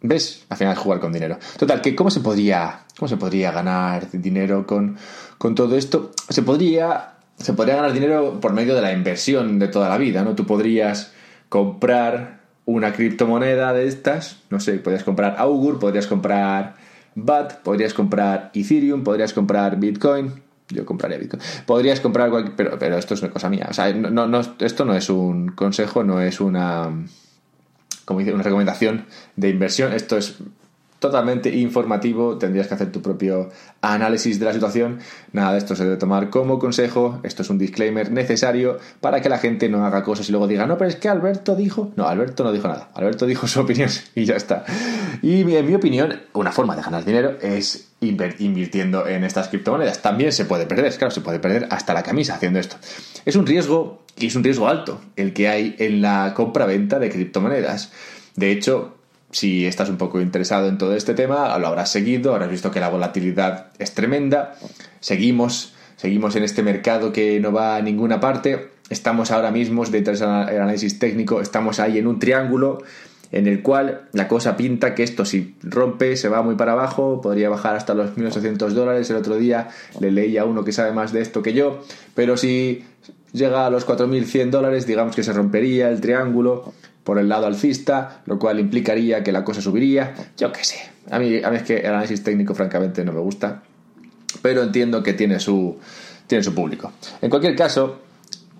¿Ves? 0.00 0.44
Al 0.48 0.56
final 0.56 0.76
jugar 0.76 1.00
con 1.00 1.12
dinero. 1.12 1.38
Total, 1.58 1.80
que 1.80 1.94
¿cómo 1.94 2.10
se 2.10 2.20
podría, 2.20 2.80
cómo 2.98 3.08
se 3.08 3.16
podría 3.16 3.52
ganar 3.52 4.10
dinero 4.10 4.66
con, 4.66 4.96
con 5.38 5.54
todo 5.54 5.76
esto? 5.76 6.10
Se 6.28 6.42
podría, 6.42 7.14
se 7.36 7.52
podría 7.52 7.76
ganar 7.76 7.92
dinero 7.92 8.40
por 8.40 8.52
medio 8.52 8.74
de 8.74 8.82
la 8.82 8.92
inversión 8.92 9.58
de 9.58 9.68
toda 9.68 9.88
la 9.88 9.98
vida, 9.98 10.24
¿no? 10.24 10.34
Tú 10.34 10.44
podrías 10.44 11.12
comprar 11.48 12.42
una 12.64 12.92
criptomoneda 12.92 13.72
de 13.72 13.86
estas, 13.86 14.40
no 14.50 14.60
sé, 14.60 14.74
podrías 14.74 15.04
comprar 15.04 15.36
Augur, 15.38 15.78
podrías 15.78 16.06
comprar 16.06 16.74
BAT, 17.14 17.60
podrías 17.62 17.94
comprar 17.94 18.50
Ethereum, 18.54 19.04
podrías 19.04 19.32
comprar 19.32 19.78
Bitcoin, 19.78 20.42
yo 20.72 20.84
compraría 20.84 21.18
Bitcoin. 21.18 21.42
Podrías 21.66 22.00
comprar 22.00 22.30
cualquier, 22.30 22.56
pero, 22.56 22.78
pero 22.78 22.96
esto 22.96 23.14
es 23.14 23.22
una 23.22 23.30
cosa 23.30 23.48
mía. 23.48 23.66
O 23.70 23.74
sea, 23.74 23.92
no, 23.92 24.26
no, 24.26 24.40
esto 24.58 24.84
no 24.84 24.94
es 24.94 25.08
un 25.10 25.48
consejo, 25.50 26.02
no 26.04 26.20
es 26.20 26.40
una 26.40 26.90
como 28.04 28.20
dice, 28.20 28.32
una 28.32 28.42
recomendación 28.42 29.06
de 29.36 29.48
inversión. 29.48 29.92
Esto 29.92 30.16
es 30.16 30.36
totalmente 31.02 31.50
informativo, 31.50 32.38
tendrías 32.38 32.68
que 32.68 32.74
hacer 32.74 32.92
tu 32.92 33.02
propio 33.02 33.50
análisis 33.82 34.38
de 34.38 34.46
la 34.46 34.52
situación. 34.54 35.00
Nada 35.32 35.52
de 35.52 35.58
esto 35.58 35.76
se 35.76 35.84
debe 35.84 35.96
tomar 35.96 36.30
como 36.30 36.58
consejo, 36.58 37.20
esto 37.24 37.42
es 37.42 37.50
un 37.50 37.58
disclaimer 37.58 38.10
necesario 38.10 38.78
para 39.00 39.20
que 39.20 39.28
la 39.28 39.38
gente 39.38 39.68
no 39.68 39.84
haga 39.84 40.04
cosas 40.04 40.28
y 40.28 40.32
luego 40.32 40.46
diga, 40.46 40.66
no, 40.66 40.78
pero 40.78 40.88
es 40.88 40.96
que 40.96 41.08
Alberto 41.08 41.56
dijo, 41.56 41.92
no, 41.96 42.06
Alberto 42.06 42.44
no 42.44 42.52
dijo 42.52 42.68
nada, 42.68 42.88
Alberto 42.94 43.26
dijo 43.26 43.46
su 43.48 43.60
opinión 43.60 43.90
y 44.14 44.24
ya 44.24 44.36
está. 44.36 44.64
Y 45.20 45.40
en 45.42 45.66
mi 45.66 45.74
opinión, 45.74 46.22
una 46.32 46.52
forma 46.52 46.76
de 46.76 46.82
ganar 46.82 47.04
dinero 47.04 47.36
es 47.42 47.88
invirtiendo 48.00 49.06
en 49.06 49.24
estas 49.24 49.48
criptomonedas. 49.48 50.00
También 50.02 50.32
se 50.32 50.44
puede 50.44 50.66
perder, 50.66 50.96
claro, 50.96 51.10
se 51.10 51.20
puede 51.20 51.40
perder 51.40 51.66
hasta 51.70 51.94
la 51.94 52.04
camisa 52.04 52.36
haciendo 52.36 52.60
esto. 52.60 52.76
Es 53.24 53.34
un 53.34 53.46
riesgo, 53.46 54.04
y 54.16 54.28
es 54.28 54.36
un 54.36 54.44
riesgo 54.44 54.68
alto, 54.68 55.00
el 55.16 55.32
que 55.32 55.48
hay 55.48 55.74
en 55.78 56.00
la 56.00 56.32
compra-venta 56.34 57.00
de 57.00 57.10
criptomonedas. 57.10 57.92
De 58.36 58.52
hecho, 58.52 58.94
si 59.32 59.66
estás 59.66 59.88
un 59.88 59.96
poco 59.96 60.20
interesado 60.20 60.68
en 60.68 60.78
todo 60.78 60.94
este 60.94 61.14
tema, 61.14 61.58
lo 61.58 61.66
habrás 61.66 61.90
seguido, 61.90 62.34
habrás 62.34 62.50
visto 62.50 62.70
que 62.70 62.80
la 62.80 62.90
volatilidad 62.90 63.68
es 63.78 63.92
tremenda. 63.92 64.54
Seguimos, 65.00 65.74
seguimos 65.96 66.36
en 66.36 66.44
este 66.44 66.62
mercado 66.62 67.12
que 67.12 67.40
no 67.40 67.50
va 67.50 67.76
a 67.76 67.82
ninguna 67.82 68.20
parte. 68.20 68.68
Estamos 68.90 69.30
ahora 69.30 69.50
mismo, 69.50 69.84
dentro 69.86 70.14
del 70.14 70.22
análisis 70.22 70.98
técnico, 70.98 71.40
estamos 71.40 71.80
ahí 71.80 71.98
en 71.98 72.06
un 72.06 72.18
triángulo 72.18 72.82
en 73.32 73.46
el 73.46 73.62
cual 73.62 74.02
la 74.12 74.28
cosa 74.28 74.58
pinta 74.58 74.94
que 74.94 75.02
esto 75.02 75.24
si 75.24 75.56
rompe 75.62 76.16
se 76.16 76.28
va 76.28 76.42
muy 76.42 76.54
para 76.54 76.72
abajo, 76.72 77.22
podría 77.22 77.48
bajar 77.48 77.74
hasta 77.74 77.94
los 77.94 78.14
1.800 78.14 78.68
dólares. 78.68 79.08
El 79.08 79.16
otro 79.16 79.38
día 79.38 79.68
le 79.98 80.10
leí 80.10 80.36
a 80.36 80.44
uno 80.44 80.62
que 80.62 80.72
sabe 80.72 80.92
más 80.92 81.12
de 81.12 81.22
esto 81.22 81.42
que 81.42 81.54
yo, 81.54 81.82
pero 82.14 82.36
si 82.36 82.84
llega 83.32 83.64
a 83.64 83.70
los 83.70 83.86
4.100 83.86 84.50
dólares, 84.50 84.86
digamos 84.86 85.16
que 85.16 85.22
se 85.22 85.32
rompería 85.32 85.88
el 85.88 86.02
triángulo 86.02 86.74
por 87.04 87.18
el 87.18 87.28
lado 87.28 87.46
alcista, 87.46 88.22
lo 88.26 88.38
cual 88.38 88.60
implicaría 88.60 89.22
que 89.22 89.32
la 89.32 89.44
cosa 89.44 89.60
subiría. 89.60 90.14
Yo 90.36 90.52
qué 90.52 90.64
sé. 90.64 90.78
A 91.10 91.18
mí, 91.18 91.42
a 91.42 91.50
mí 91.50 91.56
es 91.56 91.62
que 91.62 91.78
el 91.78 91.86
análisis 91.86 92.22
técnico, 92.22 92.54
francamente, 92.54 93.04
no 93.04 93.12
me 93.12 93.20
gusta. 93.20 93.62
Pero 94.40 94.62
entiendo 94.62 95.02
que 95.02 95.12
tiene 95.12 95.40
su, 95.40 95.78
tiene 96.26 96.44
su 96.44 96.54
público. 96.54 96.92
En 97.20 97.28
cualquier 97.28 97.56
caso, 97.56 97.98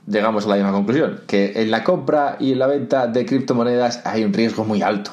llegamos 0.06 0.46
a 0.46 0.48
la 0.48 0.56
misma 0.56 0.72
conclusión: 0.72 1.20
que 1.26 1.52
en 1.56 1.70
la 1.70 1.84
compra 1.84 2.36
y 2.40 2.52
en 2.52 2.58
la 2.58 2.66
venta 2.66 3.06
de 3.06 3.24
criptomonedas 3.24 4.02
hay 4.04 4.24
un 4.24 4.32
riesgo 4.32 4.64
muy 4.64 4.82
alto. 4.82 5.12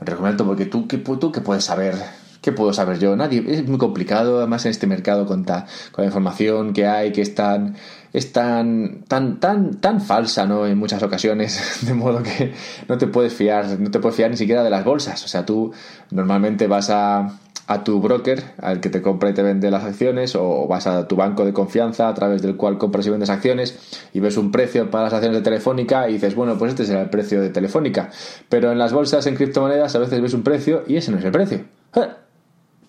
Un 0.00 0.06
riesgo 0.06 0.22
muy 0.22 0.30
alto 0.30 0.44
porque 0.44 0.66
tú, 0.66 0.86
¿qué, 0.86 0.98
tú 0.98 1.32
qué 1.32 1.40
puedes 1.40 1.64
saber 1.64 1.94
¿Qué 2.44 2.52
puedo 2.52 2.74
saber 2.74 2.98
yo? 2.98 3.16
Nadie. 3.16 3.42
Es 3.48 3.66
muy 3.66 3.78
complicado, 3.78 4.36
además, 4.36 4.66
en 4.66 4.72
este 4.72 4.86
mercado 4.86 5.24
con, 5.24 5.44
con 5.44 5.64
la 5.96 6.04
información 6.04 6.74
que 6.74 6.86
hay, 6.86 7.10
que 7.10 7.22
es 7.22 7.34
tan, 7.34 7.74
es 8.12 8.34
tan, 8.34 9.02
tan, 9.08 9.40
tan, 9.40 9.80
tan 9.80 10.02
falsa, 10.02 10.44
¿no? 10.44 10.66
En 10.66 10.76
muchas 10.76 11.02
ocasiones, 11.02 11.80
de 11.86 11.94
modo 11.94 12.22
que 12.22 12.52
no 12.86 12.98
te 12.98 13.06
puedes 13.06 13.32
fiar, 13.32 13.80
no 13.80 13.90
te 13.90 13.98
puedes 13.98 14.14
fiar 14.14 14.30
ni 14.30 14.36
siquiera 14.36 14.62
de 14.62 14.68
las 14.68 14.84
bolsas. 14.84 15.24
O 15.24 15.28
sea, 15.28 15.46
tú 15.46 15.72
normalmente 16.10 16.66
vas 16.66 16.90
a, 16.90 17.38
a 17.66 17.82
tu 17.82 17.98
broker, 17.98 18.44
al 18.60 18.78
que 18.80 18.90
te 18.90 19.00
compra 19.00 19.30
y 19.30 19.32
te 19.32 19.42
vende 19.42 19.70
las 19.70 19.84
acciones, 19.84 20.36
o 20.36 20.66
vas 20.68 20.86
a 20.86 21.08
tu 21.08 21.16
banco 21.16 21.46
de 21.46 21.54
confianza 21.54 22.08
a 22.08 22.12
través 22.12 22.42
del 22.42 22.56
cual 22.56 22.76
compras 22.76 23.06
y 23.06 23.10
vendes 23.10 23.30
acciones 23.30 24.04
y 24.12 24.20
ves 24.20 24.36
un 24.36 24.52
precio 24.52 24.90
para 24.90 25.04
las 25.04 25.14
acciones 25.14 25.38
de 25.38 25.44
Telefónica 25.44 26.10
y 26.10 26.12
dices, 26.12 26.34
bueno, 26.34 26.58
pues 26.58 26.72
este 26.72 26.84
será 26.84 27.00
el 27.00 27.08
precio 27.08 27.40
de 27.40 27.48
Telefónica. 27.48 28.10
Pero 28.50 28.70
en 28.70 28.76
las 28.76 28.92
bolsas, 28.92 29.26
en 29.28 29.34
criptomonedas, 29.34 29.96
a 29.96 29.98
veces 29.98 30.20
ves 30.20 30.34
un 30.34 30.42
precio 30.42 30.84
y 30.86 30.96
ese 30.96 31.10
no 31.10 31.16
es 31.16 31.24
el 31.24 31.32
precio. 31.32 31.60
¡Eh! 31.94 32.23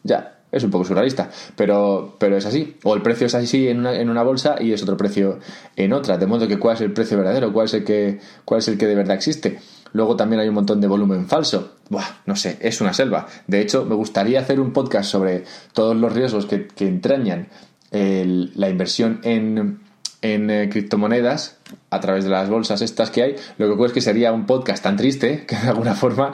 Ya, 0.05 0.35
es 0.51 0.63
un 0.63 0.69
poco 0.69 0.85
surrealista, 0.85 1.31
pero, 1.55 2.15
pero 2.19 2.37
es 2.37 2.45
así. 2.45 2.77
O 2.83 2.93
el 2.93 3.01
precio 3.01 3.25
es 3.25 3.33
así 3.33 3.67
en 3.67 3.79
una, 3.79 3.99
en 3.99 4.09
una 4.09 4.21
bolsa 4.21 4.55
y 4.59 4.71
es 4.71 4.83
otro 4.83 4.95
precio 4.95 5.39
en 5.75 5.93
otra. 5.93 6.17
De 6.17 6.27
modo 6.27 6.47
que 6.47 6.59
cuál 6.59 6.75
es 6.75 6.81
el 6.81 6.93
precio 6.93 7.17
verdadero, 7.17 7.51
cuál 7.51 7.65
es 7.65 7.73
el 7.73 7.83
que, 7.83 8.19
cuál 8.45 8.59
es 8.59 8.67
el 8.67 8.77
que 8.77 8.85
de 8.85 8.95
verdad 8.95 9.15
existe. 9.15 9.59
Luego 9.93 10.15
también 10.15 10.39
hay 10.41 10.47
un 10.47 10.55
montón 10.55 10.79
de 10.79 10.87
volumen 10.87 11.27
falso. 11.27 11.77
Buah, 11.89 12.19
no 12.27 12.35
sé, 12.35 12.57
es 12.61 12.81
una 12.81 12.93
selva. 12.93 13.27
De 13.47 13.61
hecho, 13.61 13.83
me 13.85 13.95
gustaría 13.95 14.39
hacer 14.39 14.59
un 14.59 14.71
podcast 14.71 15.09
sobre 15.09 15.43
todos 15.73 15.95
los 15.95 16.13
riesgos 16.13 16.45
que, 16.45 16.67
que 16.67 16.87
entrañan 16.87 17.47
la 17.91 18.69
inversión 18.69 19.21
en, 19.23 19.79
en 20.21 20.49
eh, 20.49 20.69
criptomonedas 20.69 21.57
a 21.89 21.99
través 21.99 22.23
de 22.23 22.29
las 22.29 22.49
bolsas 22.49 22.81
estas 22.81 23.11
que 23.11 23.23
hay, 23.23 23.35
lo 23.57 23.67
que 23.67 23.73
ocurre 23.73 23.87
es 23.87 23.93
que 23.93 24.01
sería 24.01 24.31
un 24.31 24.45
podcast 24.45 24.83
tan 24.83 24.97
triste 24.97 25.45
que 25.47 25.55
de 25.55 25.69
alguna 25.69 25.95
forma, 25.95 26.33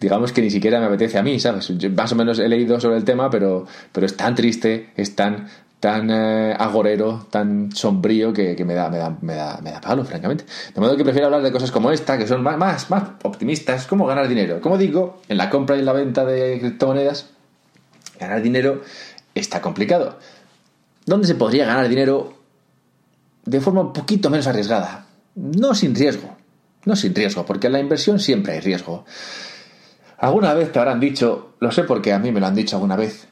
digamos 0.00 0.32
que 0.32 0.42
ni 0.42 0.50
siquiera 0.50 0.80
me 0.80 0.86
apetece 0.86 1.18
a 1.18 1.22
mí, 1.22 1.38
¿sabes? 1.40 1.68
Yo 1.76 1.90
más 1.90 2.12
o 2.12 2.16
menos 2.16 2.38
he 2.38 2.48
leído 2.48 2.80
sobre 2.80 2.96
el 2.96 3.04
tema, 3.04 3.30
pero, 3.30 3.66
pero 3.92 4.06
es 4.06 4.16
tan 4.16 4.34
triste, 4.34 4.90
es 4.96 5.16
tan, 5.16 5.48
tan 5.80 6.10
eh, 6.10 6.54
agorero, 6.58 7.26
tan 7.30 7.70
sombrío 7.72 8.32
que, 8.32 8.56
me, 8.64 8.74
da, 8.74 8.88
me, 8.90 8.98
da, 8.98 9.16
me, 9.20 9.34
da, 9.34 9.60
me 9.62 9.70
da 9.70 9.80
palo, 9.80 10.04
francamente. 10.04 10.44
De 10.74 10.80
modo 10.80 10.96
que 10.96 11.04
prefiero 11.04 11.26
hablar 11.26 11.42
de 11.42 11.52
cosas 11.52 11.70
como 11.70 11.90
esta, 11.90 12.18
que 12.18 12.26
son 12.26 12.42
más, 12.42 12.58
más, 12.58 12.90
más 12.90 13.02
optimistas, 13.22 13.86
como 13.86 14.06
ganar 14.06 14.28
dinero. 14.28 14.60
Como 14.60 14.76
digo, 14.76 15.20
en 15.28 15.36
la 15.36 15.50
compra 15.50 15.76
y 15.76 15.80
en 15.80 15.86
la 15.86 15.92
venta 15.92 16.24
de 16.24 16.58
criptomonedas, 16.58 17.30
ganar 18.18 18.42
dinero 18.42 18.82
está 19.34 19.60
complicado. 19.60 20.18
¿Dónde 21.06 21.26
se 21.26 21.34
podría 21.34 21.64
ganar 21.64 21.88
dinero 21.88 22.37
de 23.48 23.60
forma 23.60 23.80
un 23.80 23.92
poquito 23.92 24.28
menos 24.30 24.46
arriesgada. 24.46 25.06
No 25.34 25.74
sin 25.74 25.94
riesgo, 25.94 26.36
no 26.84 26.96
sin 26.96 27.14
riesgo, 27.14 27.46
porque 27.46 27.68
en 27.68 27.72
la 27.72 27.80
inversión 27.80 28.18
siempre 28.18 28.54
hay 28.54 28.60
riesgo. 28.60 29.04
Alguna 30.18 30.52
vez 30.52 30.70
te 30.72 30.78
habrán 30.78 31.00
dicho, 31.00 31.54
lo 31.60 31.70
sé 31.70 31.84
porque 31.84 32.12
a 32.12 32.18
mí 32.18 32.30
me 32.30 32.40
lo 32.40 32.46
han 32.46 32.54
dicho 32.54 32.76
alguna 32.76 32.96
vez, 32.96 33.28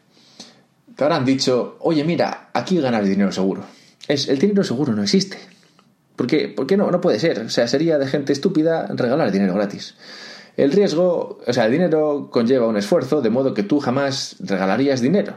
te 0.95 1.05
habrán 1.05 1.25
dicho, 1.25 1.77
oye 1.81 2.05
mira, 2.05 2.49
aquí 2.55 2.81
ganas 2.81 3.05
dinero 3.05 3.31
seguro. 3.31 3.65
Es, 4.09 4.29
el 4.29 4.39
dinero 4.39 4.65
seguro 4.65 4.93
no 4.95 5.03
existe. 5.03 5.39
¿Por 6.15 6.27
qué? 6.27 6.49
¿Por 6.49 6.67
qué 6.67 6.79
no? 6.79 6.91
No 6.91 7.01
puede 7.01 7.19
ser. 7.19 7.41
O 7.41 7.51
sea, 7.51 7.69
sería 7.69 7.99
de 7.99 8.07
gente 8.07 8.33
estúpida 8.33 8.87
regalar 8.95 9.31
dinero 9.31 9.55
gratis. 9.55 9.97
El 10.57 10.73
riesgo, 10.73 11.41
o 11.47 11.53
sea, 11.53 11.67
el 11.67 11.73
dinero 11.73 12.31
conlleva 12.31 12.67
un 12.67 12.79
esfuerzo, 12.79 13.21
de 13.21 13.29
modo 13.29 13.53
que 13.53 13.65
tú 13.65 13.81
jamás 13.81 14.37
regalarías 14.41 15.03
dinero. 15.03 15.35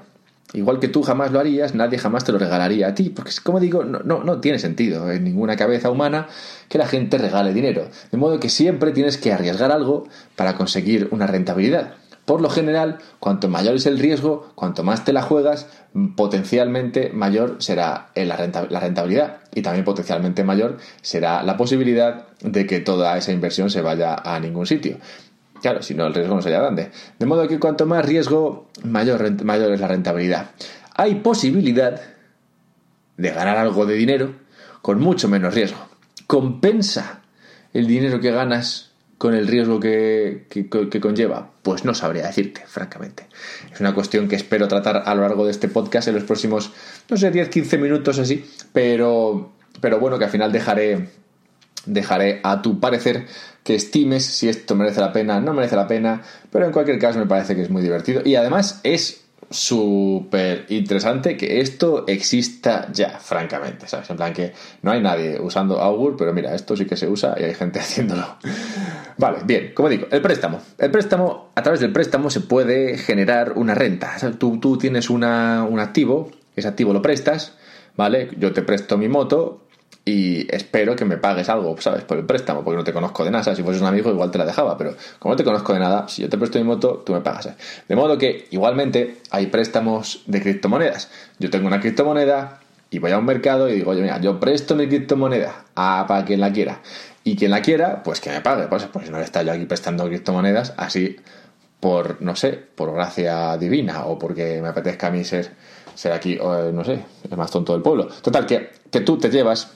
Igual 0.53 0.79
que 0.79 0.87
tú 0.87 1.03
jamás 1.03 1.31
lo 1.31 1.39
harías, 1.39 1.75
nadie 1.75 1.99
jamás 1.99 2.23
te 2.23 2.31
lo 2.31 2.39
regalaría 2.39 2.87
a 2.87 2.95
ti, 2.95 3.09
porque 3.09 3.31
como 3.43 3.59
digo, 3.59 3.83
no, 3.83 3.99
no, 3.99 4.23
no, 4.23 4.41
tiene 4.41 4.57
sentido 4.57 5.11
en 5.11 5.23
ninguna 5.23 5.55
cabeza 5.55 5.91
humana 5.91 6.27
que 6.67 6.79
la 6.79 6.87
gente 6.87 7.19
regale 7.19 7.53
dinero. 7.53 7.87
De 8.11 8.17
modo 8.17 8.39
que 8.39 8.49
siempre 8.49 8.91
tienes 8.91 9.17
que 9.17 9.31
arriesgar 9.31 9.71
algo 9.71 10.07
para 10.35 10.55
conseguir 10.55 11.07
una 11.11 11.27
rentabilidad. 11.27 11.93
Por 12.25 12.41
lo 12.41 12.49
general, 12.49 12.99
cuanto 13.19 13.47
mayor 13.47 13.75
es 13.75 13.87
el 13.87 13.97
riesgo, 13.97 14.51
cuanto 14.53 14.83
más 14.83 15.03
te 15.03 15.13
la 15.13 15.23
juegas, 15.23 15.67
potencialmente 16.15 17.09
mayor 17.11 17.55
será 17.59 18.09
la 18.15 18.35
rentabilidad 18.79 19.37
y 19.53 19.63
también 19.63 19.83
potencialmente 19.83 20.43
mayor 20.43 20.77
será 21.01 21.41
la 21.41 21.57
posibilidad 21.57 22.27
de 22.41 22.67
que 22.67 22.81
toda 22.81 23.17
esa 23.17 23.31
inversión 23.31 23.71
se 23.71 23.81
vaya 23.81 24.13
a 24.13 24.39
ningún 24.39 24.67
sitio. 24.67 24.97
Claro, 25.61 25.81
si 25.81 25.93
no, 25.93 26.07
el 26.07 26.13
riesgo 26.13 26.35
no 26.35 26.41
sería 26.41 26.59
grande. 26.59 26.91
De 27.17 27.25
modo 27.25 27.47
que 27.47 27.59
cuanto 27.59 27.85
más 27.85 28.05
riesgo, 28.05 28.67
mayor, 28.83 29.43
mayor 29.43 29.73
es 29.73 29.79
la 29.79 29.87
rentabilidad. 29.87 30.51
Hay 30.95 31.15
posibilidad 31.15 32.01
de 33.17 33.29
ganar 33.31 33.57
algo 33.57 33.85
de 33.85 33.95
dinero 33.95 34.33
con 34.81 34.99
mucho 34.99 35.27
menos 35.27 35.53
riesgo. 35.53 35.79
Compensa 36.27 37.21
el 37.73 37.87
dinero 37.87 38.19
que 38.19 38.31
ganas 38.31 38.89
con 39.19 39.35
el 39.35 39.47
riesgo 39.47 39.79
que, 39.79 40.47
que, 40.49 40.99
conlleva? 41.01 41.51
Pues 41.61 41.83
no 41.83 41.93
sabría 41.93 42.25
decirte, 42.25 42.63
francamente. 42.65 43.27
Es 43.71 43.79
una 43.81 43.93
cuestión 43.93 44.29
que 44.29 44.37
espero 44.37 44.67
tratar 44.67 45.03
a 45.05 45.13
lo 45.13 45.21
largo 45.21 45.45
de 45.45 45.51
este 45.51 45.67
podcast 45.67 46.07
en 46.07 46.15
los 46.15 46.23
próximos, 46.23 46.71
no 47.09 47.17
sé, 47.17 47.31
10-15 47.31 47.77
minutos 47.79 48.17
así, 48.17 48.49
pero, 48.71 49.51
pero 49.81 49.99
bueno, 49.99 50.17
que 50.17 50.25
al 50.25 50.31
final 50.31 50.53
dejaré, 50.53 51.09
dejaré 51.85 52.39
a 52.43 52.61
tu 52.61 52.79
parecer 52.79 53.25
que 53.63 53.75
estimes 53.75 54.25
si 54.25 54.49
esto 54.49 54.75
merece 54.75 55.01
la 55.01 55.11
pena, 55.11 55.39
no 55.39 55.53
merece 55.53 55.75
la 55.75 55.87
pena, 55.87 56.21
pero 56.51 56.65
en 56.65 56.71
cualquier 56.71 56.99
caso 56.99 57.19
me 57.19 57.25
parece 57.25 57.55
que 57.55 57.61
es 57.61 57.69
muy 57.69 57.81
divertido 57.81 58.21
y 58.25 58.35
además 58.35 58.79
es 58.83 59.25
súper 59.51 60.65
interesante 60.69 61.35
que 61.35 61.59
esto 61.59 62.05
exista 62.07 62.87
ya, 62.91 63.19
francamente, 63.19 63.87
¿sabes? 63.87 64.09
En 64.09 64.17
plan 64.17 64.33
que 64.33 64.53
no 64.83 64.91
hay 64.91 65.01
nadie 65.01 65.39
usando 65.39 65.79
Augur, 65.79 66.15
pero 66.17 66.33
mira, 66.33 66.53
esto 66.53 66.75
sí 66.75 66.85
que 66.85 66.95
se 66.95 67.07
usa 67.07 67.35
y 67.39 67.43
hay 67.43 67.55
gente 67.55 67.79
haciéndolo. 67.79 68.37
Vale, 69.17 69.39
bien, 69.45 69.73
como 69.73 69.89
digo, 69.89 70.07
el 70.11 70.21
préstamo. 70.21 70.61
El 70.77 70.91
préstamo, 70.91 71.51
a 71.55 71.63
través 71.63 71.79
del 71.79 71.91
préstamo 71.91 72.29
se 72.29 72.41
puede 72.41 72.97
generar 72.97 73.53
una 73.55 73.73
renta. 73.73 74.15
Tú, 74.37 74.59
tú 74.59 74.77
tienes 74.77 75.09
una, 75.09 75.63
un 75.63 75.79
activo, 75.79 76.29
ese 76.55 76.67
activo 76.67 76.93
lo 76.93 77.01
prestas, 77.01 77.55
¿vale? 77.95 78.29
Yo 78.37 78.53
te 78.53 78.61
presto 78.61 78.97
mi 78.97 79.07
moto, 79.07 79.65
y 80.05 80.47
espero 80.53 80.95
que 80.95 81.05
me 81.05 81.17
pagues 81.17 81.49
algo, 81.49 81.75
¿sabes? 81.79 82.03
Por 82.03 82.17
el 82.17 82.25
préstamo, 82.25 82.63
porque 82.63 82.77
no 82.77 82.83
te 82.83 82.93
conozco 82.93 83.23
de 83.23 83.31
nada. 83.31 83.55
Si 83.55 83.61
fueses 83.61 83.81
un 83.81 83.87
amigo, 83.87 84.09
igual 84.09 84.31
te 84.31 84.37
la 84.37 84.45
dejaba, 84.45 84.77
pero 84.77 84.95
como 85.19 85.33
no 85.33 85.37
te 85.37 85.43
conozco 85.43 85.73
de 85.73 85.79
nada, 85.79 86.07
si 86.07 86.21
yo 86.21 86.29
te 86.29 86.37
presto 86.37 86.57
mi 86.57 86.63
moto, 86.63 87.03
tú 87.05 87.13
me 87.13 87.21
pagas. 87.21 87.49
De 87.87 87.95
modo 87.95 88.17
que, 88.17 88.47
igualmente, 88.51 89.17
hay 89.29 89.47
préstamos 89.47 90.23
de 90.25 90.41
criptomonedas. 90.41 91.09
Yo 91.37 91.49
tengo 91.49 91.67
una 91.67 91.79
criptomoneda 91.79 92.59
y 92.89 92.99
voy 92.99 93.11
a 93.11 93.19
un 93.19 93.25
mercado 93.25 93.69
y 93.69 93.73
digo, 93.73 93.91
oye, 93.91 94.01
mira, 94.01 94.19
yo 94.19 94.39
presto 94.39 94.75
mi 94.75 94.87
criptomoneda 94.87 95.65
a 95.75 96.05
para 96.07 96.25
quien 96.25 96.39
la 96.39 96.51
quiera. 96.51 96.81
Y 97.23 97.35
quien 97.35 97.51
la 97.51 97.61
quiera, 97.61 98.01
pues 98.01 98.19
que 98.19 98.31
me 98.31 98.41
pague. 98.41 98.67
Pues, 98.67 98.85
pues 98.85 99.11
no 99.11 99.19
está 99.19 99.43
yo 99.43 99.51
aquí 99.51 99.65
prestando 99.65 100.07
criptomonedas 100.07 100.73
así 100.77 101.17
por, 101.79 102.21
no 102.21 102.35
sé, 102.35 102.53
por 102.53 102.93
gracia 102.93 103.57
divina 103.57 104.05
o 104.05 104.17
porque 104.17 104.59
me 104.61 104.69
apetezca 104.69 105.07
a 105.07 105.11
mí 105.11 105.23
ser, 105.23 105.51
ser 105.93 106.13
aquí, 106.13 106.37
o, 106.39 106.71
no 106.71 106.83
sé, 106.83 107.05
el 107.29 107.37
más 107.37 107.51
tonto 107.51 107.73
del 107.73 107.81
pueblo. 107.81 108.07
Total, 108.21 108.45
que, 108.45 108.71
que 108.89 109.01
tú 109.01 109.17
te 109.17 109.29
llevas 109.29 109.71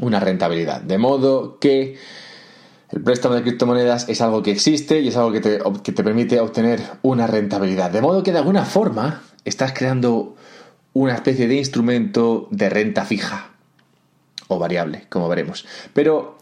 una 0.00 0.20
rentabilidad. 0.20 0.80
De 0.80 0.98
modo 0.98 1.58
que 1.58 1.96
el 2.90 3.02
préstamo 3.02 3.36
de 3.36 3.42
criptomonedas 3.42 4.08
es 4.08 4.20
algo 4.20 4.42
que 4.42 4.50
existe 4.50 5.00
y 5.00 5.08
es 5.08 5.16
algo 5.16 5.32
que 5.32 5.40
te, 5.40 5.58
que 5.82 5.92
te 5.92 6.02
permite 6.02 6.40
obtener 6.40 6.80
una 7.02 7.26
rentabilidad. 7.26 7.90
De 7.90 8.00
modo 8.00 8.22
que 8.22 8.32
de 8.32 8.38
alguna 8.38 8.64
forma 8.64 9.22
estás 9.44 9.72
creando 9.72 10.34
una 10.92 11.14
especie 11.14 11.46
de 11.46 11.54
instrumento 11.54 12.48
de 12.50 12.68
renta 12.68 13.04
fija 13.04 13.50
o 14.48 14.58
variable, 14.58 15.06
como 15.08 15.28
veremos. 15.28 15.66
Pero, 15.94 16.38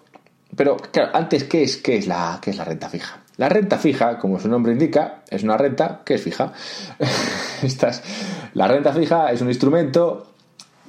pero 0.57 0.77
claro, 0.77 1.11
antes, 1.15 1.45
¿qué 1.45 1.63
es, 1.63 1.77
qué 1.77 1.99
es, 1.99 2.07
la, 2.07 2.39
qué 2.41 2.51
es 2.51 2.57
la 2.57 2.65
renta 2.65 2.89
fija? 2.89 3.23
La 3.37 3.49
renta 3.49 3.79
fija, 3.79 4.19
como 4.19 4.41
su 4.41 4.49
nombre 4.49 4.73
indica, 4.73 5.23
es 5.29 5.43
una 5.43 5.57
renta 5.57 6.03
que 6.05 6.15
es 6.15 6.23
fija. 6.23 6.53
La 8.55 8.67
renta 8.67 8.93
fija 8.93 9.31
es 9.31 9.41
un 9.41 9.49
instrumento 9.49 10.28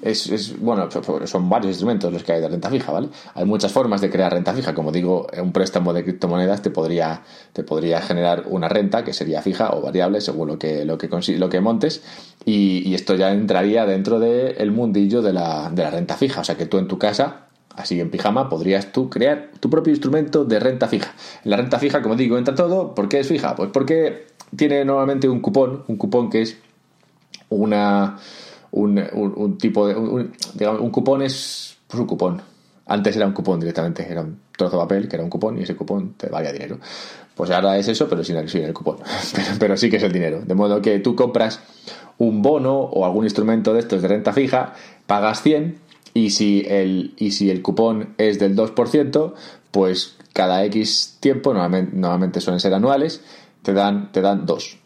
es, 0.02 0.60
bueno, 0.60 0.90
son 1.26 1.50
varios 1.50 1.72
instrumentos 1.72 2.12
los 2.12 2.24
que 2.24 2.34
hay 2.34 2.42
de 2.42 2.48
renta 2.48 2.70
fija, 2.70 2.92
¿vale? 2.92 3.10
Hay 3.34 3.46
muchas 3.46 3.72
formas 3.72 4.02
de 4.02 4.10
crear 4.10 4.32
renta 4.32 4.54
fija. 4.54 4.74
Como 4.74 4.92
digo, 4.92 5.28
un 5.42 5.52
préstamo 5.52 5.94
de 5.94 6.04
criptomonedas 6.04 6.62
te 6.62 6.70
podría, 6.70 7.22
te 7.54 7.64
podría 7.64 8.02
generar 8.02 8.46
una 8.48 8.68
renta 8.68 9.04
que 9.04 9.14
sería 9.14 9.42
fija 9.42 9.72
o 9.72 9.82
variable 9.82 10.22
según 10.22 10.48
lo 10.48 10.60
que, 10.60 10.86
lo 10.86 10.98
que, 10.98 11.10
lo 11.38 11.50
que 11.50 11.62
montes. 11.62 12.04
Y, 12.46 12.94
esto 12.94 13.16
ya 13.16 13.32
entraría 13.32 13.86
dentro 13.86 14.20
del 14.20 14.72
mundillo 14.72 15.22
de 15.22 15.34
la, 15.34 15.70
de 15.70 15.84
la 15.84 15.92
renta 15.92 16.16
fija. 16.16 16.42
O 16.42 16.44
sea 16.44 16.58
que 16.58 16.66
tú 16.66 16.78
en 16.78 16.88
tu 16.88 16.98
casa 16.98 17.50
Así 17.80 17.98
en 18.02 18.12
pijama 18.12 18.50
podrías 18.50 18.92
tú 18.92 19.10
crear 19.10 19.52
tu 19.62 19.70
propio 19.70 19.92
instrumento 19.94 20.44
de 20.44 20.60
renta 20.60 20.90
fija. 20.90 21.14
La 21.46 21.56
renta 21.56 21.80
fija, 21.80 22.02
como 22.02 22.18
digo, 22.18 22.38
entra 22.38 22.54
todo. 22.54 22.94
¿Por 22.94 23.08
qué 23.08 23.20
es 23.20 23.28
fija? 23.28 23.56
Pues 23.56 23.70
porque 23.72 24.28
tiene 24.54 24.84
normalmente 24.84 25.30
un 25.30 25.40
cupón, 25.40 25.84
un 25.88 25.96
cupón 25.96 26.30
que 26.30 26.42
es 26.42 26.58
una 27.48 28.18
un, 28.72 29.58
tipo 29.58 29.88
de. 29.88 29.96
Un, 29.96 30.32
digamos, 30.54 30.82
un 30.82 30.90
cupón 30.90 31.22
es 31.22 31.78
pues 31.88 32.00
un 32.00 32.08
cupón. 32.08 32.42
Antes 32.86 33.16
era 33.16 33.28
un 33.28 33.34
cupón 33.34 33.60
directamente, 33.60 34.06
era 34.10 34.22
un 34.22 34.40
trozo 34.58 34.78
de 34.78 34.84
papel 34.84 35.08
que 35.08 35.16
era 35.16 35.24
un 35.24 35.30
cupón 35.30 35.60
y 35.60 35.64
ese 35.64 35.76
cupón 35.76 36.14
te 36.18 36.28
valía 36.28 36.52
dinero. 36.52 36.80
Pues 37.36 37.52
ahora 37.52 37.78
es 37.78 37.88
eso, 37.88 38.08
pero 38.10 38.24
sin 38.24 38.36
el, 38.38 38.50
sin 38.50 38.64
el 38.64 38.74
cupón. 38.74 38.98
Pero, 39.60 39.78
sí 39.78 39.90
que 39.90 39.96
es 39.96 40.04
el 40.04 40.12
dinero. 40.12 40.42
De 40.42 40.56
modo 40.56 40.82
que 40.82 41.00
tú 41.00 41.16
compras 41.16 41.62
un 42.18 42.42
bono 42.42 42.78
o 42.78 43.06
algún 43.06 43.24
instrumento 43.24 43.74
de 43.74 43.80
estos 43.80 44.02
de 44.02 44.10
renta 44.10 44.34
fija, 44.34 44.74
pagas 45.08 45.42
100 45.42 45.78
y 46.14 46.32
si 46.32 46.66
el, 46.68 47.14
y 47.16 47.32
si 47.32 47.50
el 47.50 47.62
cupón 47.62 48.16
es 48.18 48.40
del 48.40 48.58
2%, 48.58 49.34
pues 49.72 50.18
cada 50.34 50.66
X 50.66 51.18
tiempo, 51.22 51.54
normalmente, 51.54 51.96
normalmente 51.96 52.42
suelen 52.42 52.60
ser 52.60 52.74
anuales, 52.74 53.22
te 53.62 53.72
dan, 53.72 54.12
te 54.12 54.20
dan 54.20 54.46
2 54.46 54.78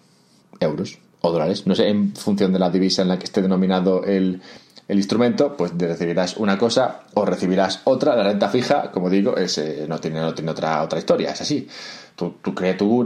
euros 0.60 1.00
o 1.26 1.32
dólares, 1.32 1.66
no 1.66 1.74
sé, 1.74 1.88
en 1.88 2.14
función 2.14 2.52
de 2.52 2.60
la 2.60 2.70
divisa 2.70 3.02
en 3.02 3.08
la 3.08 3.18
que 3.18 3.24
esté 3.24 3.42
denominado 3.42 4.04
el, 4.04 4.42
instrumento, 4.90 5.56
pues 5.58 5.72
recibirás 5.76 6.36
una 6.38 6.58
cosa 6.58 7.04
o 7.14 7.26
recibirás 7.26 7.80
otra. 7.86 8.16
La 8.16 8.24
renta 8.24 8.50
fija, 8.50 8.92
como 8.92 9.10
digo, 9.10 9.38
es, 9.38 9.58
eh, 9.58 9.86
no 9.88 10.00
tiene, 10.00 10.20
no 10.20 10.34
tiene 10.34 10.52
otra, 10.52 10.84
otra 10.84 11.00
historia, 11.00 11.32
es 11.32 11.42
así. 11.42 11.68
Tú, 12.16 12.36
tú 12.42 12.54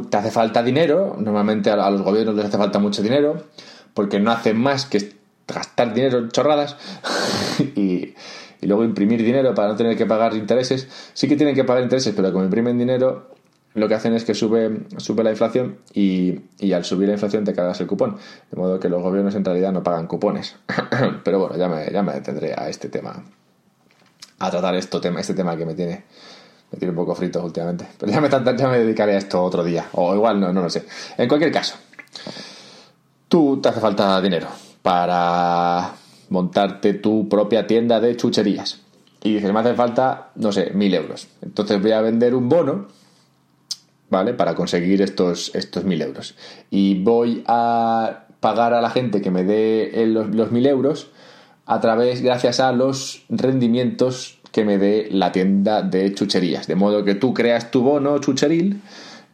te 0.09 0.17
hace 0.17 0.31
falta 0.31 0.63
dinero, 0.63 1.15
normalmente 1.17 1.69
a, 1.69 1.89
los 1.91 2.01
gobiernos 2.01 2.36
les 2.36 2.45
hace 2.45 2.57
falta 2.57 2.79
mucho 2.79 3.03
dinero, 3.03 3.43
porque 3.93 4.19
no 4.19 4.31
hacen 4.31 4.57
más 4.57 4.88
que 4.88 5.13
gastar 5.47 5.93
dinero 5.93 6.17
en 6.17 6.29
chorradas 6.29 6.75
y, 7.75 8.15
y 8.59 8.67
luego 8.67 8.83
imprimir 8.83 9.24
dinero 9.24 9.53
para 9.53 9.69
no 9.69 9.75
tener 9.75 9.95
que 9.95 10.07
pagar 10.07 10.33
intereses. 10.33 10.88
Sí 11.13 11.27
que 11.27 11.36
tienen 11.38 11.53
que 11.53 11.63
pagar 11.63 11.83
intereses, 11.83 12.13
pero 12.15 12.33
como 12.33 12.43
imprimen 12.43 12.79
dinero, 12.79 13.37
lo 13.77 13.88
que 13.88 13.93
hacen 13.93 14.13
es 14.13 14.25
que 14.25 14.34
sube, 14.34 14.88
sube 14.98 15.24
la 15.24 15.29
inflación 15.29 15.77
y, 15.93 16.41
al 16.74 16.84
subir 16.84 17.07
la 17.07 17.13
inflación 17.13 17.43
te 17.43 17.53
cargas 17.53 17.79
el 17.79 17.88
cupón. 17.88 18.17
De 18.50 18.57
modo 18.57 18.79
que 18.79 18.89
los 18.89 19.03
gobiernos 19.03 19.36
en 19.36 19.46
realidad 19.46 19.72
no 19.72 19.84
pagan 19.84 20.07
cupones. 20.07 20.55
Pero 21.24 21.39
bueno, 21.39 21.57
ya 21.57 21.69
me, 21.69 21.91
ya 21.91 22.01
me 22.01 22.13
detendré 22.13 22.55
a 22.57 22.69
este 22.69 22.89
tema, 22.89 23.24
a 24.39 24.50
tratar 24.50 24.75
esto, 24.75 25.00
tema, 25.00 25.22
este 25.22 25.36
tema 25.36 25.55
que 25.55 25.65
me 25.65 25.75
tiene, 25.75 26.05
me 26.72 26.79
tiene 26.79 26.89
un 26.89 26.96
poco 26.96 27.13
frito 27.13 27.43
últimamente. 27.43 27.88
Pero 28.00 28.12
ya 28.12 28.19
me, 28.19 28.29
ya 28.29 28.67
me 28.67 28.79
dedicaré 28.79 29.13
a 29.13 29.17
esto 29.19 29.43
otro 29.43 29.63
día. 29.63 29.86
O 29.93 30.15
igual 30.15 30.39
no, 30.39 30.51
no 30.51 30.63
lo 30.63 30.69
sé. 30.72 30.86
En 31.15 31.27
cualquier 31.27 31.51
caso, 31.51 31.75
tú 33.27 33.60
te 33.62 33.69
hace 33.69 33.79
falta 33.79 34.19
dinero 34.22 34.48
para 34.81 35.93
montarte 36.29 36.96
tu 36.96 37.29
propia 37.29 37.67
tienda 37.67 38.00
de 38.00 38.15
chucherías. 38.17 38.79
Y 39.22 39.36
dices, 39.36 39.53
me 39.53 39.60
hace 39.60 39.75
falta, 39.75 40.29
no 40.36 40.51
sé, 40.51 40.72
mil 40.74 40.93
euros. 40.96 41.27
Entonces 41.43 41.79
voy 41.79 41.91
a 41.91 42.01
vender 42.01 42.34
un 42.34 42.50
bono 42.50 42.88
¿vale? 44.10 44.34
Para 44.34 44.56
conseguir 44.56 45.02
estos, 45.02 45.54
estos 45.56 45.84
mil 45.84 46.02
euros. 46.02 46.36
Y 46.70 47.02
voy 47.04 47.44
a 47.48 48.26
pagar 48.40 48.74
a 48.74 48.82
la 48.82 48.90
gente 48.90 49.22
que 49.22 49.32
me 49.32 49.44
dé 49.44 50.06
los, 50.08 50.34
los 50.34 50.52
mil 50.52 50.66
euros 50.66 51.10
a 51.66 51.82
través, 51.82 52.22
gracias 52.22 52.60
a 52.60 52.72
los 52.72 53.26
rendimientos 53.30 54.40
que 54.52 54.64
me 54.64 54.78
dé 54.78 55.10
la 55.12 55.32
tienda 55.32 55.82
de 55.82 56.14
chucherías. 56.14 56.68
De 56.68 56.76
modo 56.76 57.04
que 57.04 57.16
tú 57.16 57.34
creas 57.34 57.72
tu 57.72 57.82
bono 57.82 58.18
chucheril, 58.20 58.82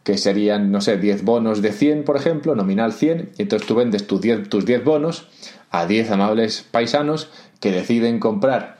que 0.04 0.18
serían, 0.18 0.70
no 0.70 0.80
sé, 0.80 0.98
10 0.98 1.24
bonos 1.24 1.62
de 1.62 1.72
100, 1.72 2.04
por 2.04 2.16
ejemplo, 2.16 2.54
nominal 2.54 2.92
100, 2.92 3.30
y 3.38 3.42
entonces 3.42 3.66
tú 3.66 3.74
vendes 3.74 4.06
tus 4.06 4.20
10, 4.20 4.84
bonos 4.84 5.28
a 5.70 5.86
10 5.86 6.10
amables 6.10 6.66
paisanos 6.70 7.30
que 7.58 7.72
deciden 7.72 8.20
comprar 8.20 8.76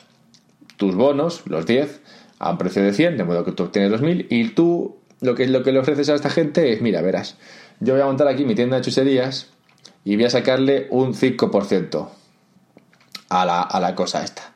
tus 0.77 0.95
bonos, 0.95 1.43
los 1.47 1.65
10, 1.65 2.03
a 2.39 2.51
un 2.51 2.59
precio 2.59 2.83
de 2.83 2.93
100, 2.93 3.17
de 3.17 3.25
modo 3.25 3.45
que 3.45 3.53
tú 3.53 3.63
obtienes 3.63 3.91
los 3.91 4.03
1000 4.03 4.27
y 4.29 4.49
tú 4.51 4.97
lo 5.25 5.35
que, 5.35 5.47
lo 5.49 5.63
que 5.63 5.73
le 5.73 5.79
ofreces 5.79 6.09
a 6.11 6.15
esta 6.15 6.31
gente 6.31 6.73
es, 6.73 6.83
mira, 6.83 7.01
verás, 7.01 7.37
yo 7.81 7.95
voy 7.95 8.03
a 8.03 8.07
montar 8.07 8.29
aquí 8.29 8.45
mi 8.45 8.55
tienda 8.55 8.77
de 8.77 8.83
chucherías 8.83 9.49
y 10.05 10.17
voy 10.17 10.27
a 10.27 10.31
sacarle 10.31 10.87
un 10.91 11.15
5% 11.15 12.09
a 13.31 13.47
la, 13.47 13.63
a 13.63 13.81
la 13.81 13.95
cosa 13.95 14.23
esta. 14.23 14.53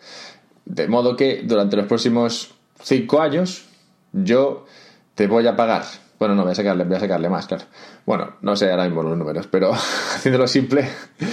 De 0.66 0.87
modo 0.87 1.16
que 1.16 1.42
durante 1.44 1.76
los 1.76 1.87
próximos 1.87 2.54
5 2.82 3.20
años 3.20 3.64
yo 4.12 4.66
te 5.14 5.26
voy 5.26 5.46
a 5.46 5.56
pagar. 5.56 5.84
Bueno, 6.18 6.34
no, 6.34 6.42
voy 6.42 6.52
a 6.52 6.54
sacarle, 6.54 6.84
voy 6.84 6.96
a 6.96 7.00
sacarle 7.00 7.30
más, 7.30 7.46
claro. 7.46 7.64
Bueno, 8.04 8.34
no 8.42 8.54
sé 8.56 8.70
ahora 8.70 8.84
mismo 8.84 9.02
los 9.02 9.16
números, 9.16 9.46
pero 9.46 9.72
haciéndolo 10.14 10.46
simple, 10.46 10.87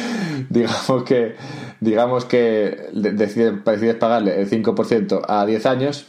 digamos 0.49 1.03
que, 1.03 1.35
digamos 1.81 2.23
que 2.25 2.89
decides, 2.93 3.65
decides 3.65 3.95
pagarle 3.95 4.39
el 4.39 4.49
5% 4.49 5.25
a 5.27 5.45
10 5.45 5.65
años 5.65 6.07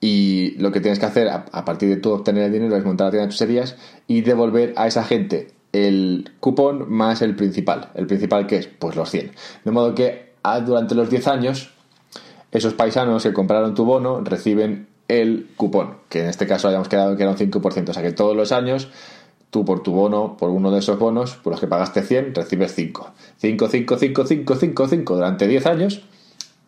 y 0.00 0.56
lo 0.58 0.72
que 0.72 0.80
tienes 0.80 0.98
que 0.98 1.06
hacer 1.06 1.28
a, 1.28 1.64
partir 1.64 1.88
de 1.88 1.96
tú 1.96 2.12
obtener 2.12 2.44
el 2.44 2.52
dinero 2.52 2.76
es 2.76 2.84
montar 2.84 3.06
la 3.06 3.10
tienda 3.12 3.26
de 3.26 3.32
chucherías 3.32 3.76
y 4.06 4.20
devolver 4.20 4.74
a 4.76 4.86
esa 4.86 5.04
gente 5.04 5.48
el 5.72 6.32
cupón 6.40 6.90
más 6.90 7.22
el 7.22 7.34
principal. 7.34 7.90
¿El 7.94 8.06
principal 8.06 8.46
qué 8.46 8.56
es? 8.58 8.66
Pues 8.66 8.96
los 8.96 9.10
100. 9.10 9.32
De 9.64 9.70
modo 9.70 9.94
que 9.94 10.32
durante 10.64 10.94
los 10.94 11.10
10 11.10 11.26
años 11.28 11.70
esos 12.52 12.74
paisanos 12.74 13.22
que 13.22 13.32
compraron 13.32 13.74
tu 13.74 13.84
bono 13.84 14.20
reciben 14.20 14.86
el 15.08 15.48
cupón, 15.56 15.96
que 16.08 16.20
en 16.20 16.28
este 16.28 16.46
caso 16.46 16.68
habíamos 16.68 16.88
quedado 16.88 17.16
que 17.16 17.22
era 17.22 17.32
un 17.32 17.38
5%. 17.38 17.88
O 17.88 17.92
sea 17.92 18.02
que 18.02 18.12
todos 18.12 18.36
los 18.36 18.52
años 18.52 18.88
tú 19.50 19.64
por 19.64 19.82
tu 19.82 19.92
bono, 19.92 20.36
por 20.36 20.50
uno 20.50 20.70
de 20.70 20.80
esos 20.80 20.98
bonos, 20.98 21.36
por 21.36 21.52
los 21.52 21.60
que 21.60 21.66
pagaste 21.66 22.02
100, 22.02 22.34
recibes 22.34 22.74
5. 22.74 23.12
5, 23.38 23.68
5, 23.68 23.98
5, 23.98 24.26
5, 24.26 24.56
5, 24.56 24.88
5 24.88 25.14
durante 25.14 25.46
10 25.46 25.66
años 25.66 26.02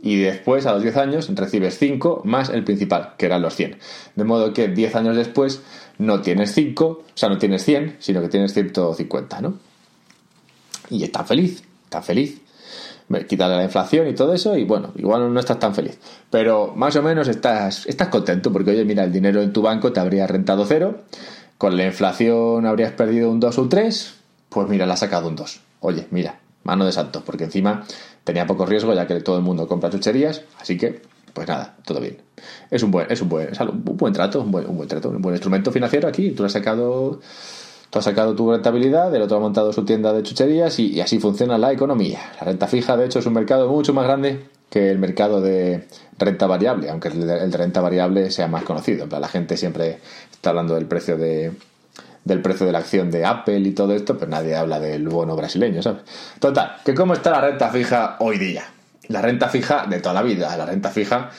y 0.01 0.17
después, 0.17 0.67
a 0.67 0.73
los 0.73 0.83
10 0.83 0.97
años, 0.97 1.29
recibes 1.35 1.79
5 1.79 2.23
más 2.25 2.51
el 2.51 2.65
principal, 2.65 3.15
que 3.19 3.27
eran 3.27 3.43
los 3.43 3.55
100. 3.57 3.79
De 4.15 4.25
modo 4.25 4.53
que 4.53 4.69
10 4.69 4.95
años 4.95 5.17
después 5.17 5.61
no 5.99 6.21
tienes 6.21 6.53
5, 6.55 6.85
o 6.87 7.05
sea, 7.15 7.29
no 7.29 7.39
tienes 7.39 7.65
100, 7.65 7.97
sino 7.99 8.21
que 8.21 8.29
tienes 8.29 8.55
150, 8.55 9.41
¿no? 9.41 9.59
Y 10.91 11.03
estás 11.03 11.27
feliz, 11.27 11.65
estás 11.85 12.05
feliz. 12.05 12.41
Quitarle 13.27 13.57
la 13.57 13.65
inflación 13.65 14.07
y 14.07 14.15
todo 14.15 14.35
eso, 14.35 14.57
y 14.57 14.65
bueno, 14.65 14.93
igual 14.97 15.33
no 15.33 15.41
estás 15.41 15.59
tan 15.59 15.75
feliz. 15.75 15.99
Pero 16.31 16.75
más 16.77 16.95
o 16.97 17.03
menos 17.03 17.27
estás, 17.27 17.87
estás 17.87 18.09
contento, 18.09 18.53
porque 18.53 18.73
oye, 18.73 18.85
mira, 18.85 19.03
el 19.03 19.13
dinero 19.13 19.41
en 19.41 19.53
tu 19.53 19.63
banco 19.63 19.93
te 19.93 19.99
habría 19.99 20.27
rentado 20.27 20.67
cero, 20.67 21.05
con 21.57 21.77
la 21.77 21.87
inflación 21.87 22.67
habrías 22.67 22.93
perdido 22.93 23.31
un 23.31 23.41
2 23.41 23.59
o 23.59 23.63
un 23.63 23.69
3, 23.71 24.15
pues 24.51 24.69
mira, 24.69 24.87
le 24.87 24.93
has 24.93 25.01
sacado 25.01 25.27
un 25.27 25.37
2. 25.37 25.61
Oye, 25.81 26.07
mira, 26.11 26.39
mano 26.65 26.85
de 26.85 26.93
santo, 26.93 27.23
porque 27.25 27.45
encima 27.45 27.85
tenía 28.25 28.47
poco 28.47 28.67
riesgo 28.67 28.95
ya 28.95 29.07
que 29.07 29.21
todo 29.21 29.37
el 29.37 29.43
mundo 29.43 29.67
compra 29.67 29.91
chucherías, 29.91 30.43
así 30.61 30.77
que, 30.77 31.03
pues 31.33 31.49
nada, 31.49 31.77
todo 31.85 32.01
bien. 32.01 32.19
Es 32.71 32.83
un 32.83 32.91
buen, 32.91 33.11
es 33.11 33.21
un 33.23 33.29
buen, 33.29 33.51
un 33.61 33.97
buen 33.97 34.13
trato, 34.13 34.41
un 34.41 34.51
buen, 34.51 34.69
un 34.69 34.77
buen 34.77 34.89
trato, 34.89 35.11
un 35.11 35.23
buen 35.23 35.35
instrumento 35.35 35.73
financiero 35.73 36.09
aquí. 36.09 36.31
Tú 36.33 36.45
has 36.45 36.53
sacado, 36.53 37.21
tú 37.91 37.99
has 37.99 38.05
sacado 38.05 38.35
tu 38.35 38.51
rentabilidad, 38.51 39.15
el 39.15 39.23
otro 39.23 39.39
ha 39.39 39.41
montado 39.41 39.73
su 39.73 39.85
tienda 39.85 40.13
de 40.13 40.23
chucherías 40.23 40.79
y, 40.79 41.01
así 41.01 41.19
funciona 41.19 41.59
la 41.59 41.73
economía. 41.73 42.21
La 42.41 42.47
renta 42.47 42.67
fija, 42.67 42.97
de 42.97 43.07
hecho, 43.07 43.19
es 43.19 43.27
un 43.27 43.35
mercado 43.35 43.69
mucho 43.69 43.95
más 43.95 44.05
grande 44.05 44.45
que 44.71 44.91
el 44.91 44.99
mercado 44.99 45.41
de 45.41 45.87
renta 46.19 46.47
variable, 46.47 46.91
aunque 46.91 47.09
el 47.09 47.27
de, 47.27 47.57
renta 47.57 47.81
variable 47.81 48.31
sea 48.31 48.49
más 48.49 48.65
conocido. 48.65 49.07
la 49.07 49.29
gente 49.29 49.57
siempre 49.57 49.99
está 50.31 50.51
hablando 50.51 50.75
del 50.75 50.87
precio 50.87 51.17
de, 51.17 51.53
del 52.25 52.43
precio 52.43 52.67
de 52.67 52.73
la 52.73 52.79
acción 52.79 53.11
de 53.11 53.25
Apple 53.25 53.61
y 53.61 53.73
todo 53.73 53.95
esto, 53.95 54.19
pero 54.19 54.31
nadie 54.31 54.57
habla 54.57 54.81
del 54.81 55.09
bono 55.09 55.37
brasileño, 55.37 55.83
¿sabes? 55.83 56.03
Total, 56.39 56.77
que 56.85 56.95
cómo 56.95 57.15
está 57.15 57.31
la 57.31 57.41
renta 57.41 57.71
fija 57.71 58.17
hoy 58.21 58.39
día. 58.39 58.65
La 59.09 59.23
renta 59.23 59.49
fija 59.49 59.87
de 59.87 60.01
toda 60.01 60.15
la 60.15 60.23
vida, 60.23 60.55
la 60.57 60.67
renta 60.67 60.91
fija 60.91 61.31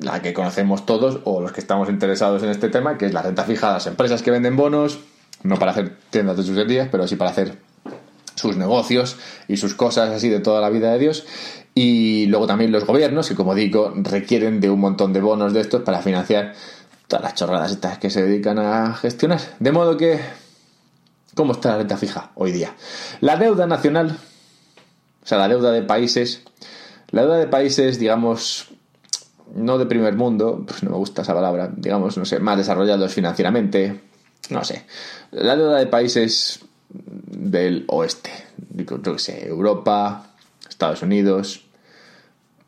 la 0.00 0.22
que 0.22 0.32
conocemos 0.32 0.86
todos 0.86 1.20
o 1.24 1.40
los 1.40 1.52
que 1.52 1.60
estamos 1.60 1.88
interesados 1.88 2.42
en 2.42 2.50
este 2.50 2.68
tema, 2.68 2.96
que 2.98 3.06
es 3.06 3.12
la 3.12 3.22
renta 3.22 3.44
fija 3.44 3.68
de 3.68 3.74
las 3.74 3.86
empresas 3.86 4.22
que 4.22 4.30
venden 4.30 4.56
bonos, 4.56 5.00
no 5.42 5.58
para 5.58 5.72
hacer 5.72 5.96
tiendas 6.10 6.36
de 6.36 6.44
chucherías, 6.44 6.88
pero 6.90 7.06
sí 7.06 7.16
para 7.16 7.30
hacer 7.30 7.58
sus 8.34 8.56
negocios 8.56 9.16
y 9.48 9.56
sus 9.56 9.74
cosas 9.74 10.10
así 10.10 10.28
de 10.28 10.40
toda 10.40 10.60
la 10.60 10.70
vida 10.70 10.92
de 10.92 10.98
Dios. 10.98 11.26
Y 11.74 12.26
luego 12.26 12.46
también 12.46 12.72
los 12.72 12.86
gobiernos, 12.86 13.28
que 13.28 13.34
como 13.34 13.54
digo, 13.54 13.92
requieren 13.96 14.60
de 14.60 14.70
un 14.70 14.80
montón 14.80 15.12
de 15.12 15.20
bonos 15.20 15.52
de 15.52 15.60
estos 15.60 15.82
para 15.82 16.00
financiar 16.00 16.54
todas 17.08 17.22
las 17.22 17.34
chorradas 17.34 17.72
estas 17.72 17.98
que 17.98 18.10
se 18.10 18.22
dedican 18.22 18.58
a 18.58 18.94
gestionar. 18.94 19.40
De 19.58 19.72
modo 19.72 19.96
que, 19.96 20.20
¿cómo 21.34 21.52
está 21.52 21.70
la 21.70 21.78
renta 21.78 21.96
fija 21.96 22.30
hoy 22.34 22.52
día? 22.52 22.74
La 23.20 23.36
deuda 23.36 23.66
nacional, 23.66 24.18
o 25.22 25.26
sea, 25.26 25.38
la 25.38 25.48
deuda 25.48 25.70
de 25.70 25.82
países, 25.82 26.42
la 27.10 27.22
deuda 27.22 27.38
de 27.38 27.46
países, 27.46 27.98
digamos, 27.98 28.68
no 29.54 29.78
de 29.78 29.86
primer 29.86 30.14
mundo, 30.14 30.64
pues 30.66 30.82
no 30.82 30.90
me 30.90 30.96
gusta 30.96 31.22
esa 31.22 31.34
palabra, 31.34 31.70
digamos, 31.74 32.16
no 32.16 32.24
sé, 32.24 32.40
más 32.40 32.58
desarrollados 32.58 33.12
financieramente, 33.12 34.00
no 34.50 34.64
sé. 34.64 34.84
La 35.30 35.56
deuda 35.56 35.78
de 35.78 35.86
países 35.86 36.60
del 36.88 37.84
oeste, 37.88 38.30
yo 38.70 39.00
qué 39.02 39.18
sé, 39.18 39.48
Europa, 39.48 40.34
Estados 40.68 41.02
Unidos, 41.02 41.64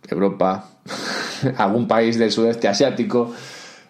Europa, 0.09 0.70
algún 1.57 1.88
país 1.88 2.18
del 2.18 2.33
sudeste 2.33 2.68
asiático, 2.68 3.35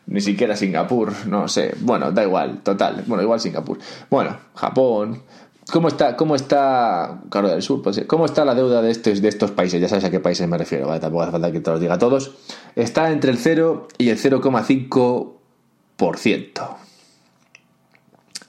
ni 0.09 0.21
siquiera 0.23 0.57
Singapur, 0.57 1.13
no 1.27 1.47
sé, 1.49 1.75
bueno, 1.81 2.13
da 2.13 2.23
igual, 2.25 2.63
total, 2.63 3.05
bueno, 3.07 3.23
igual 3.23 3.41
Singapur. 3.41 3.79
Bueno, 4.09 4.39
Japón, 4.55 5.23
¿cómo 5.71 5.89
está, 5.89 6.17
cómo 6.17 6.35
está, 6.35 7.21
Corea 7.29 7.53
del 7.53 7.61
Sur, 7.63 7.83
pues, 7.83 8.03
cómo 8.07 8.25
está 8.25 8.47
la 8.47 8.55
deuda 8.55 8.81
de 8.81 8.91
estos, 8.91 9.21
de 9.21 9.29
estos 9.29 9.51
países? 9.51 9.79
Ya 9.81 9.89
sabes 9.89 10.05
a 10.05 10.11
qué 10.11 10.19
países 10.19 10.49
me 10.49 10.57
refiero, 10.57 10.89
¿vale? 10.89 11.01
tampoco 11.01 11.25
hace 11.25 11.33
falta 11.33 11.53
que 11.53 11.61
te 11.61 11.71
los 11.71 11.81
diga 11.81 11.93
a 11.95 11.99
todos. 11.99 12.37
Está 12.75 13.11
entre 13.11 13.31
el 13.31 13.37
0 13.37 13.89
y 13.99 14.09
el 14.09 14.17
0,5% 14.19 16.77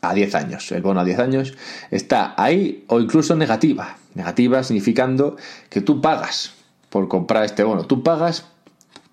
a 0.01 0.13
10 0.13 0.35
años. 0.35 0.71
El 0.71 0.81
bono 0.81 1.01
a 1.01 1.03
10 1.03 1.19
años 1.19 1.57
está 1.91 2.35
ahí 2.37 2.85
o 2.87 3.01
incluso 3.01 3.35
negativa. 3.35 3.97
Negativa 4.15 4.63
significando 4.63 5.35
que 5.69 5.81
tú 5.81 5.99
pagas 5.99 6.53
por 6.89 7.09
comprar 7.09 7.43
este 7.43 7.65
bono. 7.65 7.83
Tú 7.83 8.01
pagas, 8.01 8.45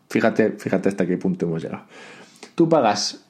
fíjate, 0.08 0.52
fíjate 0.52 0.90
hasta 0.90 1.08
qué 1.08 1.16
punto 1.16 1.46
hemos 1.46 1.64
llegado 1.64 1.82
tú 2.56 2.68
pagas, 2.68 3.20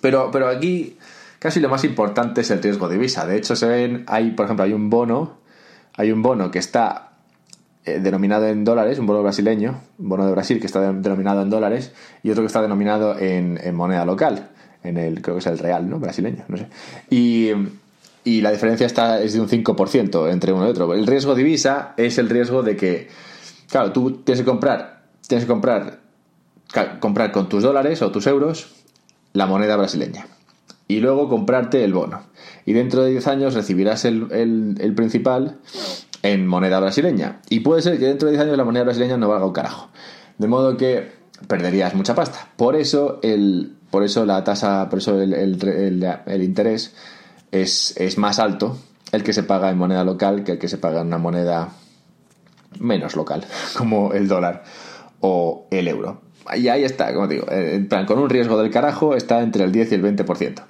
Pero, 0.00 0.30
pero 0.32 0.48
aquí, 0.48 0.98
casi 1.38 1.60
lo 1.60 1.68
más 1.68 1.84
importante 1.84 2.40
es 2.40 2.50
el 2.50 2.62
riesgo 2.62 2.88
de 2.88 2.96
divisa. 2.96 3.26
De 3.26 3.36
hecho, 3.36 3.54
se 3.54 3.66
ven, 3.66 4.04
hay, 4.08 4.32
por 4.32 4.46
ejemplo, 4.46 4.64
hay 4.64 4.72
un 4.72 4.90
bono, 4.90 5.38
hay 5.94 6.10
un 6.10 6.22
bono 6.22 6.50
que 6.50 6.58
está 6.58 7.05
eh, 7.86 8.00
denominado 8.00 8.48
en 8.48 8.64
dólares, 8.64 8.98
un 8.98 9.06
bono 9.06 9.22
brasileño, 9.22 9.80
un 9.98 10.08
bono 10.08 10.26
de 10.26 10.32
Brasil 10.32 10.58
que 10.58 10.66
está 10.66 10.92
denominado 10.92 11.42
en 11.42 11.50
dólares, 11.50 11.92
y 12.24 12.30
otro 12.30 12.42
que 12.42 12.48
está 12.48 12.60
denominado 12.60 13.16
en, 13.16 13.60
moneda 13.76 14.04
local, 14.04 14.48
en 14.82 14.96
el, 14.96 15.22
creo 15.22 15.36
que 15.36 15.38
es 15.38 15.46
el 15.46 15.58
real, 15.60 15.88
¿no? 15.88 16.00
Brasileño, 16.00 16.44
no 16.48 16.56
sé. 16.56 16.66
Y, 17.10 17.50
y 18.24 18.40
la 18.40 18.50
diferencia 18.50 18.88
está, 18.88 19.22
es 19.22 19.34
de 19.34 19.40
un 19.40 19.48
5% 19.48 20.32
entre 20.32 20.52
uno 20.52 20.66
y 20.66 20.70
otro. 20.70 20.92
El 20.94 21.06
riesgo 21.06 21.36
divisa 21.36 21.94
es 21.96 22.18
el 22.18 22.28
riesgo 22.28 22.64
de 22.64 22.76
que, 22.76 23.06
claro, 23.70 23.92
tú 23.92 24.10
tienes 24.24 24.40
que 24.40 24.50
comprar, 24.50 25.04
tienes 25.28 25.44
que 25.44 25.48
comprar, 25.48 26.00
comprar 26.98 27.30
con 27.30 27.48
tus 27.48 27.62
dólares 27.62 28.02
o 28.02 28.10
tus 28.10 28.26
euros 28.26 28.74
la 29.32 29.46
moneda 29.46 29.76
brasileña. 29.76 30.26
Y 30.88 30.98
luego 30.98 31.28
comprarte 31.28 31.84
el 31.84 31.92
bono. 31.92 32.24
Y 32.64 32.72
dentro 32.72 33.04
de 33.04 33.12
10 33.12 33.28
años 33.28 33.54
recibirás 33.54 34.04
el, 34.04 34.26
el 34.80 34.94
principal 34.96 35.58
en 36.32 36.46
moneda 36.46 36.80
brasileña. 36.80 37.40
Y 37.48 37.60
puede 37.60 37.82
ser 37.82 37.98
que 37.98 38.06
dentro 38.06 38.26
de 38.26 38.32
10 38.32 38.46
años 38.46 38.56
la 38.56 38.64
moneda 38.64 38.84
brasileña 38.84 39.16
no 39.16 39.28
valga 39.28 39.46
un 39.46 39.52
carajo. 39.52 39.88
De 40.38 40.48
modo 40.48 40.76
que 40.76 41.10
perderías 41.46 41.94
mucha 41.94 42.14
pasta. 42.14 42.48
Por 42.56 42.76
eso, 42.76 43.20
el, 43.22 43.76
por 43.90 44.02
eso 44.02 44.26
la 44.26 44.42
tasa, 44.42 44.88
por 44.88 44.98
eso 44.98 45.20
el, 45.20 45.32
el, 45.34 46.42
interés 46.42 46.94
es, 47.52 47.94
es, 47.96 48.18
más 48.18 48.38
alto 48.38 48.76
el 49.12 49.22
que 49.22 49.32
se 49.32 49.42
paga 49.42 49.70
en 49.70 49.78
moneda 49.78 50.04
local 50.04 50.42
que 50.44 50.52
el 50.52 50.58
que 50.58 50.68
se 50.68 50.78
paga 50.78 51.02
en 51.02 51.08
una 51.08 51.18
moneda 51.18 51.70
menos 52.80 53.14
local, 53.16 53.44
como 53.76 54.12
el 54.12 54.28
dólar 54.28 54.64
o 55.20 55.66
el 55.70 55.88
euro. 55.88 56.22
Y 56.56 56.68
ahí 56.68 56.84
está, 56.84 57.12
como 57.12 57.26
digo, 57.26 57.46
en 57.50 57.88
plan, 57.88 58.06
con 58.06 58.18
un 58.18 58.30
riesgo 58.30 58.60
del 58.60 58.70
carajo 58.70 59.16
está 59.16 59.40
entre 59.40 59.64
el 59.64 59.72
10 59.72 59.92
y 59.92 59.94
el 59.96 60.02
20%. 60.02 60.62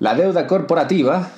La 0.00 0.16
deuda 0.16 0.48
corporativa, 0.48 1.30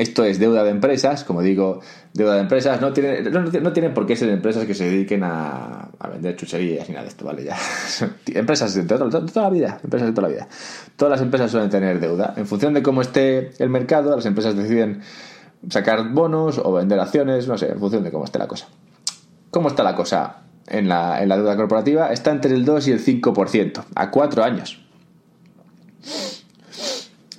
esto 0.00 0.24
es 0.24 0.38
deuda 0.38 0.64
de 0.64 0.70
empresas, 0.70 1.24
como 1.24 1.42
digo, 1.42 1.80
deuda 2.14 2.36
de 2.36 2.40
empresas, 2.40 2.80
no 2.80 2.90
tiene, 2.90 3.20
no, 3.20 3.72
tiene 3.72 3.90
por 3.90 4.06
qué 4.06 4.16
ser 4.16 4.30
empresas 4.30 4.64
que 4.64 4.72
se 4.72 4.84
dediquen 4.84 5.22
a, 5.24 5.90
vender 6.10 6.36
chucherías 6.36 6.88
ni 6.88 6.94
nada 6.94 7.04
de 7.04 7.10
esto, 7.10 7.26
¿vale? 7.26 7.44
Ya. 7.44 7.54
empresas 8.34 8.74
de, 8.74 8.84
toda 8.84 9.42
la 9.42 9.50
vida, 9.50 9.78
empresas 9.84 10.08
de 10.08 10.14
toda 10.14 10.28
la 10.28 10.34
vida. 10.34 10.48
Todas 10.96 11.12
las 11.12 11.20
empresas 11.20 11.50
suelen 11.50 11.68
tener 11.68 12.00
deuda. 12.00 12.32
En 12.38 12.46
función 12.46 12.72
de 12.72 12.82
cómo 12.82 13.02
esté 13.02 13.52
el 13.62 13.68
mercado, 13.68 14.16
las 14.16 14.24
empresas 14.24 14.56
deciden 14.56 15.02
sacar 15.68 16.08
bonos 16.08 16.56
o 16.56 16.72
vender 16.72 16.98
acciones, 16.98 17.46
no 17.46 17.58
sé, 17.58 17.70
en 17.70 17.78
función 17.78 18.02
de 18.02 18.10
cómo 18.10 18.24
esté 18.24 18.38
la 18.38 18.48
cosa. 18.48 18.68
¿Cómo 19.50 19.68
está 19.68 19.82
la 19.82 19.94
cosa 19.94 20.44
en 20.66 20.88
la, 20.88 21.22
en 21.22 21.28
la 21.28 21.36
deuda 21.36 21.56
corporativa? 21.56 22.10
Está 22.10 22.30
entre 22.30 22.54
el 22.54 22.64
2 22.64 22.88
y 22.88 22.92
el 22.92 23.04
5%, 23.04 23.84
a 23.94 24.10
cuatro 24.10 24.44
años 24.44 24.80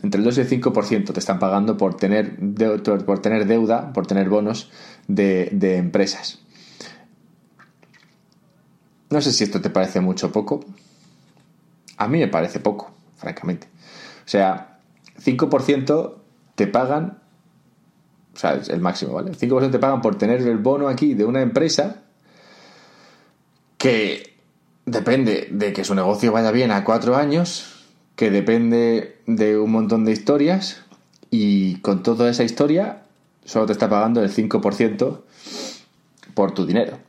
entre 0.03 0.19
el 0.19 0.25
2 0.25 0.37
y 0.37 0.41
el 0.41 0.49
5% 0.49 1.13
te 1.13 1.19
están 1.19 1.39
pagando 1.39 1.77
por 1.77 1.95
tener, 1.95 2.37
por 3.05 3.19
tener 3.19 3.45
deuda, 3.45 3.93
por 3.93 4.07
tener 4.07 4.29
bonos 4.29 4.71
de, 5.07 5.49
de 5.51 5.77
empresas. 5.77 6.39
No 9.09 9.21
sé 9.21 9.31
si 9.31 9.43
esto 9.43 9.61
te 9.61 9.69
parece 9.69 9.99
mucho 9.99 10.27
o 10.27 10.31
poco. 10.31 10.65
A 11.97 12.07
mí 12.07 12.19
me 12.19 12.27
parece 12.27 12.59
poco, 12.59 12.91
francamente. 13.17 13.67
O 14.25 14.29
sea, 14.29 14.79
5% 15.23 16.15
te 16.55 16.67
pagan, 16.67 17.19
o 18.33 18.37
sea, 18.37 18.55
es 18.55 18.69
el 18.69 18.79
máximo, 18.79 19.13
¿vale? 19.13 19.31
5% 19.31 19.71
te 19.71 19.79
pagan 19.79 20.01
por 20.01 20.17
tener 20.17 20.41
el 20.41 20.57
bono 20.57 20.87
aquí 20.87 21.13
de 21.13 21.25
una 21.25 21.41
empresa 21.41 22.03
que 23.77 24.37
depende 24.85 25.49
de 25.51 25.73
que 25.73 25.83
su 25.83 25.93
negocio 25.93 26.31
vaya 26.31 26.51
bien 26.51 26.71
a 26.71 26.83
cuatro 26.83 27.15
años 27.15 27.70
que 28.21 28.29
depende 28.29 29.17
de 29.25 29.57
un 29.57 29.71
montón 29.71 30.05
de 30.05 30.11
historias 30.11 30.83
y 31.31 31.77
con 31.77 32.03
toda 32.03 32.29
esa 32.29 32.43
historia 32.43 33.01
solo 33.45 33.65
te 33.65 33.71
está 33.71 33.89
pagando 33.89 34.21
el 34.21 34.29
5% 34.29 35.21
por 36.35 36.51
tu 36.51 36.67
dinero. 36.67 36.99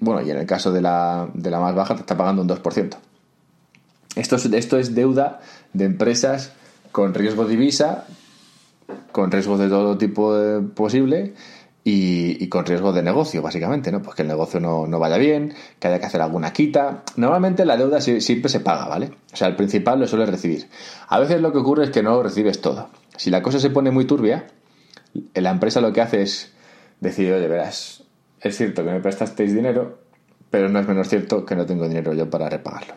Bueno, 0.00 0.20
y 0.20 0.32
en 0.32 0.36
el 0.36 0.46
caso 0.46 0.72
de 0.72 0.82
la, 0.82 1.28
de 1.32 1.52
la 1.52 1.60
más 1.60 1.76
baja 1.76 1.94
te 1.94 2.00
está 2.00 2.16
pagando 2.16 2.42
un 2.42 2.48
2%. 2.48 2.96
Esto 4.16 4.34
es, 4.34 4.46
esto 4.46 4.78
es 4.78 4.96
deuda 4.96 5.38
de 5.74 5.84
empresas 5.84 6.54
con 6.90 7.14
riesgo 7.14 7.44
de 7.44 7.50
divisa, 7.50 8.08
con 9.12 9.30
riesgo 9.30 9.58
de 9.58 9.68
todo 9.68 9.96
tipo 9.96 10.34
posible 10.74 11.34
y, 11.90 12.48
con 12.48 12.66
riesgo 12.66 12.92
de 12.92 13.02
negocio, 13.02 13.40
básicamente, 13.40 13.90
¿no? 13.90 14.02
Pues 14.02 14.14
que 14.14 14.22
el 14.22 14.28
negocio 14.28 14.60
no, 14.60 14.86
vaya 14.98 15.16
bien, 15.16 15.54
que 15.78 15.88
haya 15.88 15.98
que 15.98 16.04
hacer 16.04 16.20
alguna 16.20 16.52
quita. 16.52 17.02
Normalmente 17.16 17.64
la 17.64 17.78
deuda 17.78 18.00
siempre 18.02 18.50
se 18.50 18.60
paga, 18.60 18.86
¿vale? 18.88 19.12
O 19.32 19.36
sea, 19.36 19.48
el 19.48 19.56
principal 19.56 19.98
lo 19.98 20.06
suele 20.06 20.26
recibir. 20.26 20.68
A 21.08 21.18
veces 21.18 21.40
lo 21.40 21.50
que 21.50 21.58
ocurre 21.58 21.84
es 21.84 21.90
que 21.90 22.02
no 22.02 22.10
lo 22.10 22.22
recibes 22.22 22.60
todo. 22.60 22.90
Si 23.16 23.30
la 23.30 23.42
cosa 23.42 23.58
se 23.58 23.70
pone 23.70 23.90
muy 23.90 24.04
turbia, 24.04 24.48
la 25.32 25.50
empresa 25.50 25.80
lo 25.80 25.92
que 25.94 26.02
hace 26.02 26.20
es 26.20 26.52
decir, 27.00 27.32
oye, 27.32 27.48
verás, 27.48 28.04
es 28.40 28.56
cierto 28.56 28.84
que 28.84 28.90
me 28.90 29.00
prestasteis 29.00 29.54
dinero, 29.54 29.98
pero 30.50 30.68
no 30.68 30.80
es 30.80 30.86
menos 30.86 31.08
cierto 31.08 31.46
que 31.46 31.56
no 31.56 31.64
tengo 31.64 31.88
dinero 31.88 32.12
yo 32.12 32.28
para 32.28 32.50
repagarlo. 32.50 32.94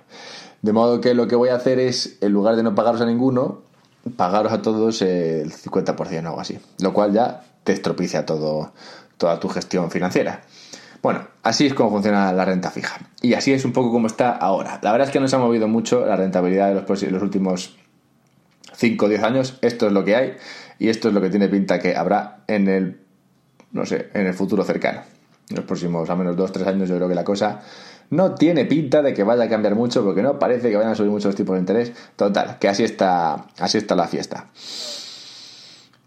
De 0.62 0.74
modo 0.74 1.00
que 1.00 1.14
lo 1.14 1.28
que 1.28 1.38
voy 1.38 1.50
a 1.50 1.56
hacer 1.56 1.80
es, 1.80 2.18
en 2.20 2.34
lugar 2.34 2.58
de 2.58 2.64
no 2.64 2.76
pagaros 2.76 3.00
a 3.00 3.06
ninguno, 3.06 3.62
pagaros 4.18 4.52
a 4.52 4.62
todos 4.62 5.02
el 5.02 5.52
50% 5.52 6.26
o 6.26 6.28
algo 6.28 6.42
así. 6.42 6.60
Lo 6.80 6.94
cual 6.94 7.14
ya 7.14 7.44
te 7.64 7.74
estropicia 7.74 8.26
todo, 8.26 8.74
toda 9.18 9.40
tu 9.40 9.50
gestión 9.50 9.92
financiera. 9.92 10.42
Bueno, 11.02 11.28
así 11.42 11.66
es 11.66 11.74
como 11.74 11.90
funciona 11.90 12.32
la 12.32 12.46
renta 12.46 12.70
fija. 12.70 13.00
Y 13.22 13.34
así 13.34 13.54
es 13.54 13.66
un 13.66 13.74
poco 13.74 13.92
como 13.92 14.08
está 14.08 14.32
ahora. 14.32 14.80
La 14.84 14.92
verdad 14.92 15.08
es 15.08 15.14
que 15.14 15.20
no 15.20 15.28
se 15.28 15.36
ha 15.36 15.40
movido 15.40 15.68
mucho 15.68 16.06
la 16.06 16.16
rentabilidad 16.16 16.68
de 16.70 16.76
los, 16.76 17.04
los 17.04 17.24
últimos 17.24 17.76
5 18.76 19.06
o 19.06 19.10
10 19.10 19.24
años. 19.24 19.58
Esto 19.62 19.88
es 19.88 19.94
lo 19.94 20.06
que 20.06 20.16
hay 20.16 20.38
y 20.78 20.90
esto 20.90 21.08
es 21.08 21.14
lo 21.14 21.22
que 21.22 21.30
tiene 21.30 21.48
pinta 21.48 21.80
que 21.80 21.96
habrá 21.96 22.44
en 22.48 22.68
el, 22.68 23.02
no 23.72 23.86
sé, 23.86 24.10
en 24.14 24.28
el 24.28 24.34
futuro 24.34 24.64
cercano. 24.64 25.02
En 25.50 25.58
los 25.58 25.66
próximos, 25.66 26.10
al 26.10 26.18
menos 26.18 26.38
2-3 26.38 26.68
años, 26.68 26.90
yo 26.90 26.96
creo 26.96 27.10
que 27.10 27.16
la 27.16 27.24
cosa 27.24 27.62
no 28.12 28.36
tiene 28.36 28.66
pinta 28.66 29.02
de 29.02 29.14
que 29.14 29.24
vaya 29.24 29.44
a 29.44 29.50
cambiar 29.50 29.74
mucho 29.74 30.04
porque 30.04 30.22
no 30.22 30.38
parece 30.38 30.70
que 30.70 30.76
vayan 30.76 30.92
a 30.92 30.96
subir 30.96 31.10
mucho 31.10 31.30
los 31.30 31.36
tipos 31.36 31.56
de 31.56 31.62
interés. 31.62 31.94
Total, 32.16 32.60
que 32.60 32.68
así 32.68 32.84
está, 32.84 33.48
así 33.58 33.80
está 33.80 33.96
la 33.96 34.08
fiesta. 34.08 34.48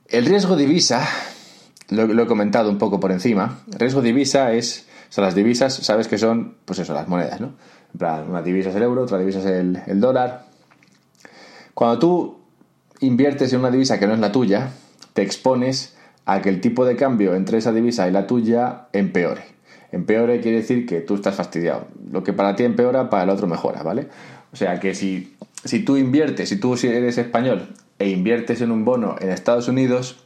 El 0.08 0.26
riesgo 0.26 0.54
divisa 0.54 1.06
lo, 1.88 2.22
he 2.22 2.26
comentado 2.26 2.70
un 2.70 2.78
poco 2.78 3.00
por 3.00 3.12
encima. 3.12 3.60
Riesgo 3.66 4.02
divisa 4.02 4.52
es, 4.52 4.86
o 5.10 5.12
sea, 5.12 5.24
las 5.24 5.34
divisas, 5.34 5.74
sabes 5.74 6.08
que 6.08 6.18
son, 6.18 6.56
pues 6.64 6.78
eso, 6.78 6.94
las 6.94 7.08
monedas, 7.08 7.40
¿no? 7.40 7.52
En 7.92 7.98
plan, 7.98 8.28
una 8.28 8.42
divisa 8.42 8.70
es 8.70 8.76
el 8.76 8.82
euro, 8.82 9.02
otra 9.02 9.18
divisa 9.18 9.38
es 9.38 9.46
el, 9.46 9.80
el 9.86 10.00
dólar. 10.00 10.46
Cuando 11.74 11.98
tú 11.98 12.38
inviertes 13.00 13.52
en 13.52 13.60
una 13.60 13.70
divisa 13.70 13.98
que 13.98 14.06
no 14.06 14.14
es 14.14 14.20
la 14.20 14.32
tuya, 14.32 14.70
te 15.12 15.22
expones 15.22 15.96
a 16.24 16.40
que 16.40 16.48
el 16.48 16.60
tipo 16.60 16.84
de 16.84 16.96
cambio 16.96 17.34
entre 17.34 17.58
esa 17.58 17.72
divisa 17.72 18.08
y 18.08 18.12
la 18.12 18.26
tuya 18.26 18.88
empeore. 18.92 19.42
Empeore 19.92 20.40
quiere 20.40 20.58
decir 20.58 20.86
que 20.86 21.00
tú 21.00 21.14
estás 21.14 21.36
fastidiado. 21.36 21.86
Lo 22.10 22.24
que 22.24 22.32
para 22.32 22.56
ti 22.56 22.64
empeora, 22.64 23.10
para 23.10 23.24
el 23.24 23.30
otro 23.30 23.46
mejora, 23.46 23.82
¿vale? 23.82 24.08
O 24.52 24.56
sea 24.56 24.80
que 24.80 24.94
si, 24.94 25.36
si 25.64 25.84
tú 25.84 25.96
inviertes, 25.96 26.48
si 26.48 26.56
tú 26.56 26.74
eres 26.74 27.18
español 27.18 27.68
e 27.98 28.08
inviertes 28.08 28.60
en 28.60 28.70
un 28.70 28.84
bono 28.84 29.16
en 29.20 29.30
Estados 29.30 29.68
Unidos, 29.68 30.23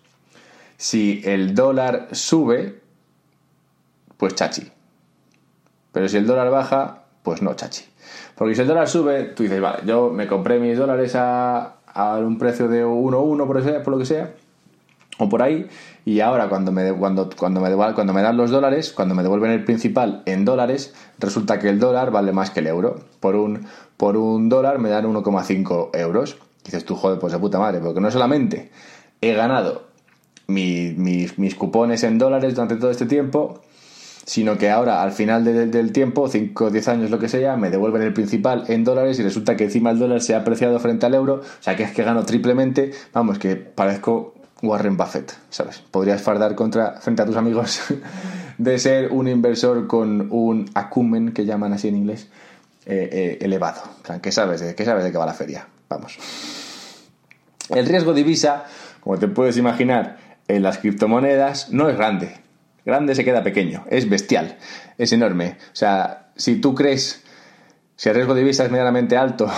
si 0.79 1.21
el 1.25 1.57
dólar 1.57 2.09
sube, 2.13 2.81
pues 4.17 4.35
chachi. 4.37 4.71
Pero 5.93 6.09
si 6.09 6.17
el 6.17 6.27
dólar 6.27 6.51
baja, 6.51 7.03
pues 7.25 7.43
no 7.43 7.55
chachi. 7.55 7.85
Porque 8.37 8.55
si 8.55 8.63
el 8.63 8.69
dólar 8.69 8.89
sube, 8.89 9.25
tú 9.25 9.43
dices, 9.43 9.61
vale, 9.61 9.83
yo 9.85 10.11
me 10.11 10.29
compré 10.29 10.61
mis 10.61 10.79
dólares 10.79 11.15
a, 11.17 11.75
un 12.25 12.39
precio 12.39 12.69
de 12.69 12.87
1,1 12.87 13.47
por, 13.47 13.83
por 13.83 13.93
lo 13.93 13.99
que 13.99 14.07
sea, 14.07 14.33
o 15.19 15.29
por 15.29 15.43
ahí, 15.43 15.67
y 16.05 16.21
ahora 16.21 16.49
cuando 16.49 16.71
me, 16.71 16.93
cuando, 16.93 17.29
cuando, 17.37 17.61
me, 17.61 17.75
cuando 17.93 18.13
me 18.13 18.23
dan 18.23 18.37
los 18.37 18.53
dólares, 18.53 18.93
cuando 18.93 19.17
me 19.17 19.25
devuelven 19.25 19.51
el 19.51 19.65
principal 19.65 20.23
en 20.27 20.45
dólares, 20.45 20.95
resulta 21.19 21.59
que 21.59 21.69
el 21.71 21.81
dólar 21.81 22.13
vale 22.13 22.31
más 22.31 22.51
que 22.51 22.61
el 22.61 22.69
euro. 22.69 23.01
Por 23.19 23.35
un, 23.35 23.67
por 23.97 24.17
un 24.17 24.49
dólar 24.49 24.79
me 24.79 24.91
dan 24.91 25.13
1,5 25.13 25.91
euros. 25.95 26.39
dices 26.65 26.85
tú, 26.85 26.95
joder, 26.95 27.19
pues 27.19 27.33
de 27.33 27.41
puta 27.41 27.59
madre, 27.59 27.81
porque 27.81 28.01
no 28.01 28.13
solamente 28.13 28.71
he 29.21 29.33
ganado 29.35 29.88
mis, 30.49 31.55
cupones 31.55 32.03
en 32.05 32.19
dólares 32.19 32.55
durante 32.55 32.77
todo 32.77 32.91
este 32.91 33.07
tiempo, 33.07 33.61
sino 34.25 34.59
que 34.59 34.71
ahora 34.71 35.03
al 35.03 35.13
final 35.13 35.45
del 35.45 35.93
tiempo, 35.93 36.29
5 36.29 36.65
o 36.65 36.71
10 36.71 36.89
años 36.89 37.11
lo 37.11 37.19
que 37.19 37.29
sea, 37.29 37.57
me 37.57 37.71
devuelven 37.71 38.03
el 38.03 38.13
principal 38.13 38.65
en 38.69 38.85
dólares 38.85 39.19
y 39.19 39.23
resulta 39.23 39.57
que 39.57 39.65
encima 39.65 39.91
el 39.91 39.99
dólar 39.99 40.21
se 40.21 40.35
ha 40.35 40.39
apreciado 40.39 40.79
frente 40.81 41.07
al 41.07 41.15
euro, 41.15 41.35
o 41.37 41.63
sea 41.63 41.77
que 41.77 41.83
es 41.83 41.93
que 41.93 42.03
gano 42.03 42.25
triplemente, 42.25 42.93
vamos, 43.13 43.39
que 43.39 43.57
parezco 43.57 44.35
Warren 44.63 44.97
Buffett, 44.97 45.35
¿sabes? 45.51 45.83
Podrías 45.91 46.23
fardar 46.23 46.55
contra, 46.55 47.01
frente 47.01 47.23
a 47.23 47.27
tus 47.27 47.37
amigos 47.37 47.81
de 48.59 48.79
ser 48.79 49.13
un 49.13 49.29
inversor 49.29 49.87
con 49.87 50.33
un 50.33 50.71
acumen, 50.75 51.33
que 51.33 51.45
llaman 51.45 51.75
así 51.75 51.89
en 51.89 51.97
inglés, 51.97 52.29
eh, 52.87 53.09
eh, 53.13 53.39
elevado. 53.43 53.83
¿Qué 54.23 54.33
sabes, 54.33 54.61
de, 54.61 54.75
¿Qué 54.75 54.85
sabes 54.85 55.05
de 55.05 55.13
qué 55.13 55.19
va 55.19 55.27
la 55.27 55.35
feria? 55.35 55.69
Vamos. 55.89 56.19
El 57.69 57.87
riesgo 57.87 58.15
divisa, 58.15 58.65
como 59.01 59.19
te 59.19 59.29
puedes 59.29 59.57
imaginar, 59.59 60.28
en 60.49 60.63
las 60.63 60.79
criptomonedas 60.79 61.71
no 61.71 61.89
es 61.89 61.97
grande. 61.97 62.37
Grande 62.85 63.15
se 63.15 63.25
queda 63.25 63.43
pequeño, 63.43 63.85
es 63.91 64.09
bestial, 64.09 64.57
es 64.97 65.13
enorme. 65.13 65.59
O 65.73 65.77
sea, 65.77 66.31
si 66.37 66.57
tú 66.57 66.75
crees, 66.75 67.23
si 67.97 68.09
el 68.09 68.15
riesgo 68.15 68.35
de 68.35 68.41
divisa 68.41 68.65
es 68.65 68.71
medianamente 68.71 69.17
alto, 69.17 69.51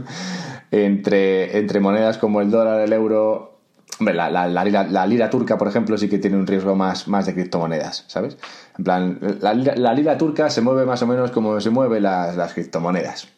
entre, 0.70 1.58
entre 1.58 1.80
monedas 1.80 2.18
como 2.18 2.40
el 2.40 2.50
dólar, 2.50 2.80
el 2.80 2.92
euro, 2.92 3.50
Hombre, 3.98 4.14
la, 4.14 5.06
lira, 5.06 5.30
turca, 5.30 5.58
por 5.58 5.68
ejemplo, 5.68 5.98
sí 5.98 6.08
que 6.08 6.18
tiene 6.18 6.36
un 6.36 6.46
riesgo 6.46 6.74
más, 6.74 7.06
más 7.08 7.26
de 7.26 7.34
criptomonedas, 7.34 8.04
¿sabes? 8.08 8.36
En 8.76 8.84
plan, 8.84 9.18
la, 9.40 9.94
lira, 9.94 10.16
turca 10.16 10.48
se 10.50 10.60
mueve 10.60 10.86
más 10.86 11.02
o 11.02 11.06
menos 11.06 11.30
como 11.30 11.60
se 11.60 11.70
mueven 11.70 12.02
las, 12.02 12.34
las 12.36 12.54
criptomonedas. 12.54 13.28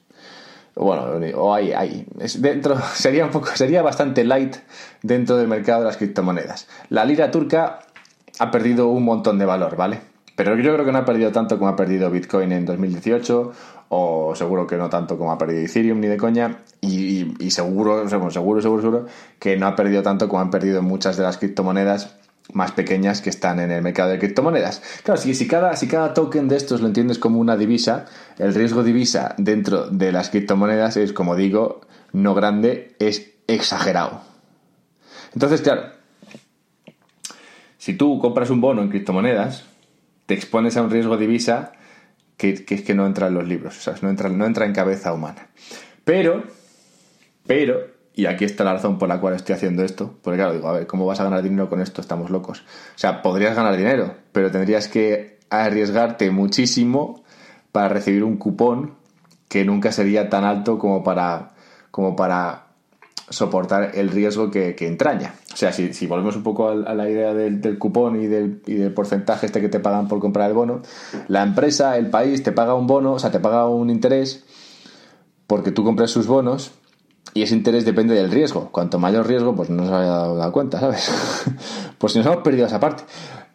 Bueno, 0.76 1.04
o 1.37 1.54
hay, 1.54 1.72
hay. 1.72 2.06
Es 2.18 2.40
dentro, 2.42 2.76
sería 2.94 3.24
un 3.24 3.30
poco, 3.30 3.48
sería 3.54 3.82
bastante 3.82 4.24
light 4.24 4.56
dentro 5.02 5.37
del 5.37 5.48
mercado 5.48 5.80
de 5.80 5.87
las 5.87 5.96
criptomonedas. 5.96 6.68
La 6.88 7.04
lira 7.04 7.30
turca 7.30 7.80
ha 8.38 8.50
perdido 8.50 8.88
un 8.88 9.04
montón 9.04 9.38
de 9.38 9.44
valor, 9.44 9.76
¿vale? 9.76 10.00
Pero 10.37 10.56
yo 10.56 10.74
creo 10.74 10.84
que 10.84 10.90
no 10.90 10.98
ha 10.98 11.04
perdido 11.04 11.30
tanto 11.30 11.58
como 11.58 11.70
ha 11.70 11.76
perdido 11.76 12.10
Bitcoin 12.10 12.50
en 12.50 12.66
2018 12.66 13.52
o 13.88 14.34
seguro 14.34 14.66
que 14.66 14.76
no 14.76 14.88
tanto 14.90 15.16
como 15.16 15.30
ha 15.30 15.38
perdido 15.38 15.60
Ethereum 15.60 16.00
ni 16.00 16.08
de 16.08 16.16
coña, 16.16 16.58
y, 16.80 17.50
seguro, 17.50 18.08
seguro, 18.08 18.30
seguro, 18.30 18.60
seguro, 18.60 19.06
que 19.38 19.56
no 19.56 19.66
ha 19.68 19.76
perdido 19.76 20.02
tanto 20.02 20.28
como 20.28 20.40
han 20.40 20.50
perdido 20.50 20.82
muchas 20.82 21.16
de 21.16 21.22
las 21.22 21.38
criptomonedas 21.38 22.16
más 22.52 22.72
pequeñas 22.72 23.20
que 23.20 23.30
están 23.30 23.59
en 23.59 23.70
el 23.70 23.83
mercado 23.83 24.11
de 24.11 24.18
criptomonedas. 24.18 24.83
Claro, 25.02 25.20
si, 25.20 25.35
si, 25.35 25.48
cada, 25.48 25.76
si 25.76 25.88
cada 25.88 26.14
token 26.14 26.48
de 26.48 26.57
estos 26.57 26.80
lo 26.80 26.87
entiendes 26.87 27.18
como 27.18 27.40
una 27.40 27.57
divisa, 27.57 28.07
el 28.38 28.54
riesgo 28.54 28.83
divisa 28.83 29.35
dentro 29.38 29.87
de 29.88 30.12
las 30.12 30.30
criptomonedas 30.30 30.96
es, 30.96 31.12
como 31.12 31.37
digo, 31.37 31.80
no 32.12 32.35
grande, 32.35 32.94
es 32.98 33.33
exagerado. 33.46 34.22
Entonces, 35.33 35.62
claro, 35.62 35.83
si 37.78 37.94
tú 37.94 38.18
compras 38.18 38.50
un 38.50 38.61
bono 38.61 38.83
en 38.83 38.88
criptomonedas, 38.88 39.64
te 40.26 40.35
expones 40.35 40.76
a 40.76 40.83
un 40.83 40.90
riesgo 40.90 41.16
divisa 41.16 41.72
que, 42.37 42.64
es 42.68 42.83
que 42.83 42.94
no 42.94 43.07
entra 43.07 43.28
en 43.28 43.35
los 43.35 43.46
libros, 43.46 43.76
o 43.78 43.80
sea, 43.80 43.94
no 44.02 44.11
entra, 44.11 44.28
no 44.28 44.46
entra 44.46 44.66
en 44.66 44.72
cabeza 44.72 45.12
humana. 45.12 45.48
Pero, 46.04 46.44
pero, 47.46 47.93
y 48.16 48.27
aquí 48.27 48.44
está 48.44 48.62
la 48.62 48.74
razón 48.74 48.98
por 48.98 49.09
la 49.09 49.20
cual 49.20 49.35
estoy 49.35 49.57
haciendo 49.57 49.83
esto, 49.83 50.14
porque 50.22 50.38
claro, 50.38 50.55
digo, 50.55 50.68
a 50.68 50.72
ver, 50.72 50.87
¿cómo 50.87 51.05
vas 51.05 51.18
a 51.20 51.24
ganar 51.24 51.42
dinero 51.42 51.68
con 51.68 51.81
esto? 51.81 52.00
Estamos 52.00 52.31
locos. 52.31 52.61
O 52.61 52.98
sea, 52.98 53.22
podrías 53.22 53.57
ganar 53.57 53.77
dinero, 53.77 54.14
pero 54.31 54.50
tendrías 54.50 54.87
que 54.87 55.38
arriesgarte 55.50 56.31
muchísimo 56.31 57.24
para 57.72 57.88
recibir 57.88 58.22
un 58.22 58.37
cupón 58.37 58.94
que 59.48 59.64
nunca 59.64 59.90
sería 59.90 60.31
tan 60.31 60.44
alto 60.44 60.79
como 60.79 61.03
para, 61.03 61.55
como 61.90 62.14
para 62.14 62.66
soportar 63.29 63.92
el 63.94 64.11
riesgo 64.11 64.50
que, 64.50 64.77
entraña. 64.81 65.35
O 65.53 65.57
sea, 65.57 65.72
si, 65.72 66.07
volvemos 66.07 66.37
un 66.37 66.44
poco 66.44 66.68
a, 66.68 66.94
la 66.94 67.11
idea 67.11 67.35
del, 67.35 67.79
cupón 67.79 68.22
y 68.22 68.29
del, 68.29 68.62
y 68.66 68.74
del, 68.74 68.92
porcentaje 68.92 69.46
este 69.46 69.61
que 69.61 69.68
te 69.68 69.81
pagan 69.81 70.07
por 70.07 70.20
comprar 70.20 70.48
el 70.48 70.55
bono, 70.55 70.83
la 71.27 71.42
empresa, 71.42 71.96
el 71.96 72.11
país, 72.11 72.44
te 72.44 72.53
paga 72.53 72.74
un 72.74 72.87
bono, 72.87 73.14
o 73.14 73.18
sea, 73.18 73.33
te 73.33 73.40
paga 73.40 73.66
un 73.66 73.90
interés 73.90 74.44
porque 75.48 75.72
tú 75.72 75.83
compras 75.83 76.11
sus 76.11 76.27
bonos 76.27 76.72
y 77.35 77.42
ese 77.42 77.55
interés 77.55 77.85
depende 77.85 78.14
del 78.14 78.31
riesgo. 78.31 78.70
Cuanto 78.70 78.99
mayor 78.99 79.27
riesgo, 79.27 79.55
pues 79.55 79.68
no 79.68 79.87
se 79.87 79.92
había 79.92 80.11
dado 80.11 80.53
cuenta, 80.53 80.79
¿sabes? 80.79 81.11
pues 81.99 82.12
si 82.12 82.20
nos 82.20 82.27
hemos 82.27 82.38
perdido 82.38 82.66
esa 82.66 82.79
parte. 82.79 83.03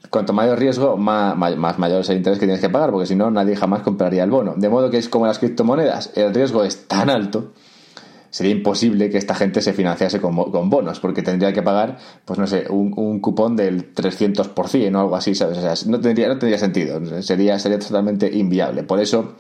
Cuanto 0.10 0.34
mayor 0.34 0.60
riesgo, 0.60 0.98
más, 0.98 1.38
mayor 1.78 2.02
es 2.02 2.10
el 2.10 2.18
interés 2.18 2.40
que 2.40 2.46
tienes 2.46 2.62
que 2.62 2.70
pagar, 2.70 2.92
porque 2.92 3.06
si 3.06 3.16
no, 3.16 3.32
nadie 3.32 3.56
jamás 3.56 3.82
compraría 3.82 4.24
el 4.24 4.32
bono. 4.32 4.56
De 4.58 4.68
modo 4.68 4.90
que 4.90 4.98
es 4.98 5.08
como 5.08 5.28
las 5.28 5.40
criptomonedas, 5.40 6.12
el 6.16 6.34
riesgo 6.34 6.64
es 6.64 6.88
tan 6.88 7.10
alto 7.10 7.54
sería 8.32 8.52
imposible 8.52 9.10
que 9.10 9.18
esta 9.18 9.34
gente 9.34 9.62
se 9.62 9.74
financiase 9.74 10.22
con, 10.22 10.36
bonos, 10.70 11.00
porque 11.00 11.22
tendría 11.22 11.52
que 11.52 11.64
pagar, 11.64 11.98
pues 12.26 12.38
no 12.38 12.48
sé, 12.48 12.66
un, 12.70 13.20
cupón 13.20 13.56
del 13.56 13.94
300% 13.94 14.96
o 14.96 15.00
algo 15.00 15.16
así, 15.16 15.34
¿sabes? 15.34 15.58
O 15.58 15.62
sea, 15.62 15.74
no 15.90 16.00
tendría, 16.00 16.28
no 16.28 16.38
tendría 16.38 16.60
sentido, 16.60 17.22
sería, 17.22 17.58
sería 17.58 17.80
totalmente 17.80 18.32
inviable. 18.32 18.84
Por 18.84 19.00
eso, 19.00 19.36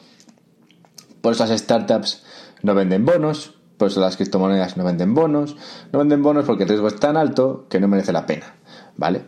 por 1.21 1.33
eso 1.33 1.45
las 1.45 1.59
startups 1.59 2.23
no 2.63 2.73
venden 2.73 3.05
bonos, 3.05 3.58
por 3.79 3.87
eso 3.87 3.99
las 3.99 4.15
criptomonedas 4.15 4.77
no 4.77 4.83
venden 4.83 5.15
bonos, 5.15 5.55
no 5.91 5.97
venden 5.97 6.21
bonos 6.21 6.45
porque 6.45 6.63
el 6.63 6.69
riesgo 6.69 6.87
es 6.87 6.97
tan 6.97 7.17
alto 7.17 7.65
que 7.67 7.79
no 7.79 7.87
merece 7.87 8.13
la 8.13 8.27
pena, 8.27 8.53
¿vale? 8.95 9.23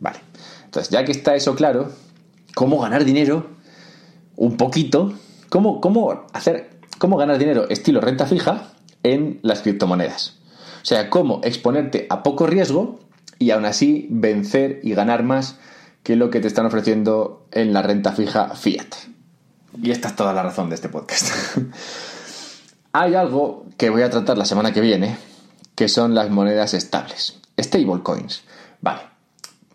Vale. 0.00 0.20
Entonces, 0.64 0.90
ya 0.90 1.04
que 1.04 1.12
está 1.12 1.34
eso 1.34 1.54
claro, 1.54 1.90
¿cómo 2.54 2.80
ganar 2.80 3.04
dinero? 3.04 3.48
Un 4.36 4.56
poquito. 4.56 5.12
¿Cómo, 5.50 5.80
cómo 5.80 6.26
hacer, 6.32 6.78
cómo 6.98 7.16
ganar 7.18 7.38
dinero 7.38 7.68
estilo 7.68 8.00
renta 8.00 8.26
fija? 8.26 8.72
en 9.02 9.38
las 9.42 9.62
criptomonedas. 9.62 10.36
O 10.82 10.86
sea, 10.86 11.10
cómo 11.10 11.40
exponerte 11.44 12.06
a 12.10 12.22
poco 12.22 12.46
riesgo 12.46 13.00
y 13.38 13.50
aún 13.50 13.64
así 13.64 14.06
vencer 14.10 14.80
y 14.82 14.94
ganar 14.94 15.22
más 15.22 15.58
que 16.02 16.16
lo 16.16 16.30
que 16.30 16.40
te 16.40 16.48
están 16.48 16.66
ofreciendo 16.66 17.46
en 17.52 17.72
la 17.72 17.82
renta 17.82 18.12
fija 18.12 18.54
fiat. 18.54 18.94
Y 19.80 19.90
esta 19.90 20.08
es 20.08 20.16
toda 20.16 20.32
la 20.32 20.42
razón 20.42 20.68
de 20.68 20.74
este 20.76 20.88
podcast. 20.88 21.28
Hay 23.00 23.14
algo 23.14 23.64
que 23.76 23.90
voy 23.90 24.02
a 24.02 24.10
tratar 24.10 24.36
la 24.36 24.44
semana 24.44 24.72
que 24.72 24.80
viene, 24.80 25.16
que 25.76 25.86
son 25.86 26.16
las 26.16 26.30
monedas 26.30 26.74
estables. 26.74 27.38
Stablecoins. 27.56 28.42
Vale. 28.80 29.02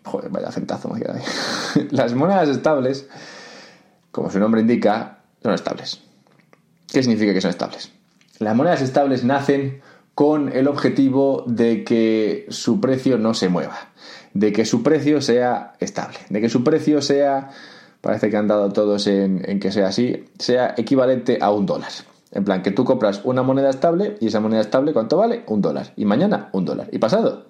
Joder, 0.04 0.28
vaya 0.28 0.52
centazo 0.52 0.90
me 0.90 1.00
queda 1.00 1.14
ahí. 1.14 1.88
Las 1.90 2.12
monedas 2.12 2.50
estables, 2.50 3.08
como 4.10 4.30
su 4.30 4.38
nombre 4.38 4.60
indica, 4.60 5.20
son 5.42 5.54
estables. 5.54 6.02
¿Qué 6.92 7.02
significa 7.02 7.32
que 7.32 7.40
son 7.40 7.48
estables? 7.48 7.92
Las 8.40 8.54
monedas 8.54 8.82
estables 8.82 9.24
nacen 9.24 9.80
con 10.14 10.54
el 10.54 10.68
objetivo 10.68 11.44
de 11.46 11.82
que 11.82 12.44
su 12.50 12.78
precio 12.78 13.16
no 13.16 13.32
se 13.32 13.48
mueva, 13.48 13.88
de 14.34 14.52
que 14.52 14.66
su 14.66 14.82
precio 14.82 15.22
sea 15.22 15.72
estable, 15.80 16.18
de 16.28 16.42
que 16.42 16.50
su 16.50 16.62
precio 16.62 17.00
sea, 17.00 17.48
parece 18.02 18.28
que 18.28 18.36
han 18.36 18.48
dado 18.48 18.70
todos 18.70 19.06
en, 19.06 19.58
que 19.60 19.72
sea 19.72 19.86
así, 19.86 20.26
sea 20.38 20.74
equivalente 20.76 21.38
a 21.40 21.52
un 21.52 21.64
dólar. 21.64 21.92
En 22.34 22.44
plan, 22.44 22.62
que 22.62 22.70
tú 22.70 22.84
compras 22.84 23.20
una 23.24 23.42
moneda 23.42 23.70
estable 23.70 24.16
y 24.20 24.26
esa 24.26 24.40
moneda 24.40 24.60
estable, 24.60 24.92
¿cuánto 24.92 25.16
vale? 25.16 25.44
Un 25.46 25.62
dólar. 25.62 25.92
Y 25.96 26.04
mañana, 26.04 26.50
un 26.52 26.64
dólar. 26.64 26.88
Y 26.92 26.98
pasado, 26.98 27.46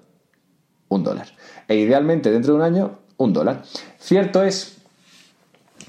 un 0.89 1.03
dólar. 1.03 1.29
E 1.69 1.77
idealmente, 1.77 2.31
dentro 2.31 2.53
de 2.53 2.59
un 2.59 2.65
año, 2.65 2.99
un 3.17 3.33
dólar. 3.33 3.63
Cierto 3.99 4.43
es 4.43 4.77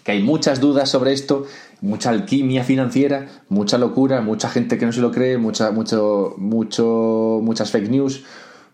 que 0.04 0.14
hay 0.14 0.24
muchas 0.24 0.60
dudas 0.60 0.90
sobre 0.90 1.14
esto 1.14 1.46
mucha 1.82 2.10
alquimia 2.10 2.64
financiera, 2.64 3.28
mucha 3.50 3.78
locura, 3.78 4.22
mucha 4.22 4.50
gente 4.50 4.78
que 4.78 4.86
no 4.86 4.92
se 4.92 5.02
lo 5.02 5.12
cree, 5.12 5.38
mucha, 5.38 5.72
mucho, 5.72 6.34
mucho, 6.38 7.40
muchas 7.44 7.72
fake 7.72 7.90
news, 7.90 8.24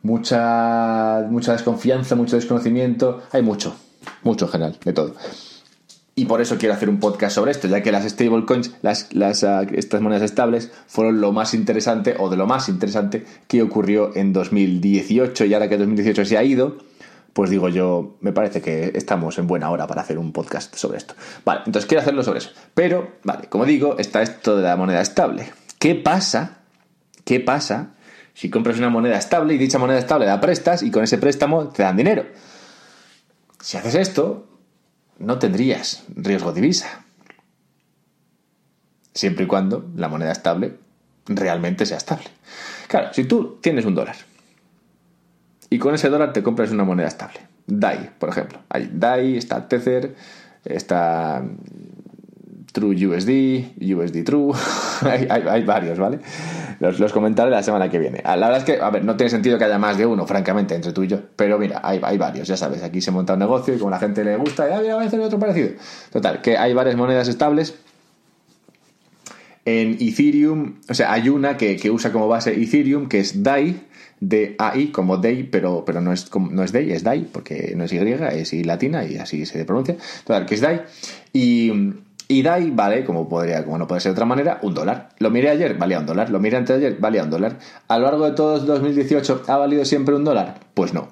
mucha, 0.01 1.25
mucha 1.29 1.51
desconfianza, 1.51 2.15
mucho 2.15 2.35
desconocimiento. 2.35 3.21
Hay 3.31 3.41
mucho, 3.41 3.75
mucho 4.23 4.45
en 4.45 4.51
general, 4.51 4.77
de 4.83 4.93
todo. 4.93 5.15
Y 6.21 6.25
por 6.25 6.39
eso 6.39 6.59
quiero 6.59 6.75
hacer 6.75 6.87
un 6.87 6.99
podcast 6.99 7.33
sobre 7.33 7.49
esto, 7.49 7.67
ya 7.67 7.81
que 7.81 7.91
las 7.91 8.07
stablecoins, 8.07 8.75
las, 8.83 9.11
las, 9.11 9.43
ah, 9.43 9.63
estas 9.73 10.01
monedas 10.01 10.21
estables, 10.21 10.71
fueron 10.85 11.19
lo 11.19 11.31
más 11.31 11.55
interesante, 11.55 12.13
o 12.19 12.29
de 12.29 12.37
lo 12.37 12.45
más 12.45 12.69
interesante, 12.69 13.25
que 13.47 13.63
ocurrió 13.63 14.15
en 14.15 14.31
2018. 14.31 15.45
Y 15.45 15.55
ahora 15.55 15.67
que 15.67 15.79
2018 15.79 16.23
se 16.25 16.37
ha 16.37 16.43
ido, 16.43 16.77
pues 17.33 17.49
digo 17.49 17.69
yo, 17.69 18.17
me 18.21 18.33
parece 18.33 18.61
que 18.61 18.91
estamos 18.93 19.39
en 19.39 19.47
buena 19.47 19.71
hora 19.71 19.87
para 19.87 20.03
hacer 20.03 20.19
un 20.19 20.31
podcast 20.31 20.75
sobre 20.75 20.99
esto. 20.99 21.15
Vale, 21.43 21.61
entonces 21.65 21.87
quiero 21.87 22.03
hacerlo 22.03 22.21
sobre 22.21 22.37
eso. 22.37 22.51
Pero, 22.75 23.13
vale, 23.23 23.49
como 23.49 23.65
digo, 23.65 23.97
está 23.97 24.21
esto 24.21 24.55
de 24.55 24.61
la 24.61 24.75
moneda 24.75 25.01
estable. 25.01 25.51
¿Qué 25.79 25.95
pasa? 25.95 26.59
¿Qué 27.25 27.39
pasa 27.39 27.95
si 28.35 28.51
compras 28.51 28.77
una 28.77 28.89
moneda 28.89 29.17
estable 29.17 29.55
y 29.55 29.57
dicha 29.57 29.79
moneda 29.79 29.97
estable 29.97 30.27
la 30.27 30.39
prestas 30.39 30.83
y 30.83 30.91
con 30.91 31.03
ese 31.03 31.17
préstamo 31.17 31.69
te 31.69 31.81
dan 31.81 31.97
dinero? 31.97 32.25
Si 33.59 33.77
haces 33.77 33.95
esto, 33.95 34.50
no 35.21 35.39
tendrías 35.39 36.03
riesgo 36.15 36.53
divisa. 36.53 37.03
Siempre 39.13 39.45
y 39.45 39.47
cuando 39.47 39.89
la 39.95 40.07
moneda 40.07 40.31
estable 40.31 40.75
realmente 41.25 41.85
sea 41.85 41.97
estable. 41.97 42.25
Claro, 42.87 43.13
si 43.13 43.25
tú 43.25 43.59
tienes 43.61 43.85
un 43.85 43.95
dólar 43.95 44.15
y 45.69 45.79
con 45.79 45.95
ese 45.95 46.09
dólar 46.09 46.33
te 46.33 46.43
compras 46.43 46.71
una 46.71 46.83
moneda 46.83 47.07
estable. 47.07 47.39
DAI, 47.67 48.11
por 48.19 48.29
ejemplo. 48.29 48.59
Hay 48.69 48.89
DAI, 48.93 49.37
está 49.37 49.67
Tether, 49.67 50.15
está 50.65 51.43
True 52.73 53.07
USD, 53.07 53.81
USD 53.81 54.23
True, 54.23 54.53
hay, 55.29 55.63
varios, 55.63 55.99
¿vale? 55.99 56.19
Los, 56.81 57.13
comentaré 57.13 57.51
la 57.51 57.61
semana 57.61 57.89
que 57.89 57.99
viene. 57.99 58.23
La 58.23 58.35
verdad 58.35 58.57
es 58.57 58.63
que, 58.63 58.81
a 58.81 58.89
ver, 58.89 59.05
no 59.05 59.15
tiene 59.15 59.29
sentido 59.29 59.59
que 59.59 59.65
haya 59.65 59.77
más 59.77 59.99
de 59.99 60.05
uno, 60.07 60.25
francamente, 60.25 60.73
entre 60.73 60.91
tú 60.91 61.03
y 61.03 61.07
yo, 61.07 61.19
pero 61.35 61.59
mira, 61.59 61.79
hay, 61.83 61.99
varios, 62.17 62.47
ya 62.47 62.57
sabes, 62.57 62.81
aquí 62.81 63.01
se 63.01 63.11
monta 63.11 63.33
un 63.33 63.39
negocio 63.39 63.75
y 63.75 63.77
como 63.77 63.91
la 63.91 63.99
gente 63.99 64.23
le 64.23 64.35
gusta, 64.35 64.67
ya 64.67 64.95
voy 64.95 65.03
a 65.03 65.07
hacer 65.07 65.19
otro 65.19 65.37
parecido. 65.37 65.73
Total, 66.11 66.41
que 66.41 66.57
hay 66.57 66.73
varias 66.73 66.95
monedas 66.95 67.27
estables. 67.27 67.75
En 69.63 69.95
Ethereum, 69.99 70.77
o 70.89 70.93
sea, 70.95 71.13
hay 71.13 71.29
una 71.29 71.55
que, 71.55 71.77
que 71.77 71.91
usa 71.91 72.11
como 72.11 72.27
base 72.27 72.59
Ethereum, 72.59 73.07
que 73.07 73.19
es 73.19 73.43
DAI, 73.43 73.79
D-A-I 74.19 74.87
como 74.87 75.17
DAI, 75.17 75.43
pero, 75.43 75.83
pero 75.85 76.01
no, 76.01 76.11
es, 76.11 76.31
no 76.35 76.63
es 76.63 76.71
DAI, 76.71 76.93
es 76.93 77.03
DAI, 77.03 77.27
porque 77.31 77.73
no 77.75 77.83
es 77.83 77.93
Y, 77.93 77.97
es 77.97 78.53
I 78.53 78.63
latina 78.63 79.05
y 79.05 79.17
así 79.17 79.45
se 79.45 79.65
pronuncia. 79.65 79.97
Total, 80.25 80.47
que 80.47 80.55
es 80.55 80.61
DAI. 80.61 80.81
Y, 81.31 81.71
y 82.31 82.41
DAI 82.43 82.71
vale, 82.71 83.03
como, 83.03 83.27
podría, 83.27 83.63
como 83.65 83.77
no 83.77 83.87
puede 83.87 83.99
ser 83.99 84.11
de 84.11 84.13
otra 84.13 84.25
manera, 84.25 84.59
un 84.61 84.73
dólar. 84.73 85.09
Lo 85.19 85.29
miré 85.29 85.49
ayer, 85.49 85.77
valía 85.77 85.99
un 85.99 86.05
dólar. 86.05 86.29
Lo 86.29 86.39
miré 86.39 86.57
antes 86.57 86.79
de 86.79 86.87
ayer, 86.87 86.99
valía 86.99 87.23
un 87.23 87.29
dólar. 87.29 87.59
A 87.89 87.97
lo 87.97 88.05
largo 88.05 88.25
de 88.25 88.31
todo 88.31 88.57
2018, 88.59 89.43
¿ha 89.47 89.57
valido 89.57 89.83
siempre 89.83 90.15
un 90.15 90.23
dólar? 90.23 90.61
Pues 90.73 90.93
no. 90.93 91.09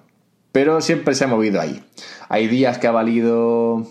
Pero 0.54 0.80
siempre 0.80 1.16
se 1.16 1.26
ha 1.26 1.28
movido 1.28 1.60
ahí. 1.60 1.84
Hay 2.30 2.48
días 2.48 2.78
que 2.78 2.88
ha 2.88 2.92
valido 2.92 3.86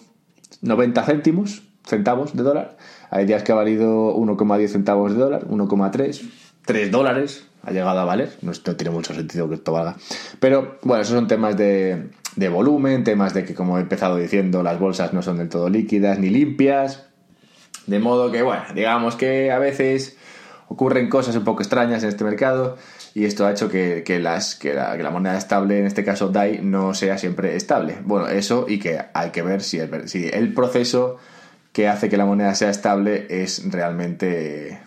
90 0.63 1.03
céntimos, 1.05 1.63
centavos 1.85 2.35
de 2.35 2.43
dólar. 2.43 2.79
Hay 3.11 3.27
días 3.27 3.43
que 3.43 3.53
ha 3.53 3.57
valido 3.57 4.17
1,10 4.17 4.69
centavos 4.69 5.13
de 5.13 5.19
dólar, 5.19 5.47
1,3, 5.49 6.31
3 6.65 6.91
dólares, 6.91 7.47
ha 7.63 7.73
llegado 7.73 8.01
a 8.01 8.05
valer. 8.05 8.31
No, 8.41 8.53
tiene 8.53 8.91
mucho 8.91 9.15
sentido 9.15 9.49
que 9.49 9.57
esto 9.57 9.73
valga. 9.73 9.97
Pero 10.41 10.79
bueno, 10.83 11.03
esos 11.03 11.15
son 11.15 11.27
temas 11.27 11.57
de, 11.57 12.09
de 12.37 12.49
volumen, 12.49 13.05
temas 13.05 13.35
de 13.35 13.45
que, 13.45 13.55
como 13.55 13.77
he 13.77 13.83
empezado 13.83 14.17
diciendo, 14.17 14.63
las 14.63 14.79
bolsas 14.79 15.13
no 15.13 15.21
son 15.21 15.37
del 15.37 15.51
todo 15.51 15.69
líquidas 15.69 16.19
ni 16.19 16.31
limpias. 16.31 17.08
De 17.89 17.99
modo 17.99 18.31
que, 18.31 18.43
bueno, 18.43 18.63
digamos 18.75 19.17
que 19.17 19.51
a 19.51 19.59
veces 19.59 20.17
ocurren 20.69 21.09
cosas 21.09 21.35
un 21.37 21.45
poco 21.45 21.63
extrañas 21.63 22.03
en 22.03 22.11
este 22.11 22.25
mercado 22.25 22.77
y 23.15 23.25
esto 23.25 23.47
ha 23.47 23.51
hecho 23.51 23.71
que, 23.71 24.05
las, 24.21 24.55
que, 24.55 24.75
la, 24.75 25.11
moneda 25.11 25.37
estable, 25.37 25.79
en 25.79 25.87
este 25.87 26.05
caso 26.05 26.29
DAI, 26.29 26.61
no 26.63 26.95
sea 26.95 27.17
siempre 27.17 27.57
estable. 27.57 27.99
Bueno, 28.05 28.29
eso 28.29 28.67
y 28.69 28.79
que 28.79 29.01
hay 29.15 29.31
que 29.31 29.43
ver 29.43 29.63
si 29.63 29.79
el, 29.79 30.09
si 30.09 30.29
el 30.29 30.53
proceso 30.53 31.17
que 31.73 31.89
hace 31.89 32.09
que 32.09 32.17
la 32.17 32.27
moneda 32.27 32.55
sea 32.55 32.71
estable 32.71 33.27
es 33.31 33.63
realmente 33.71 34.81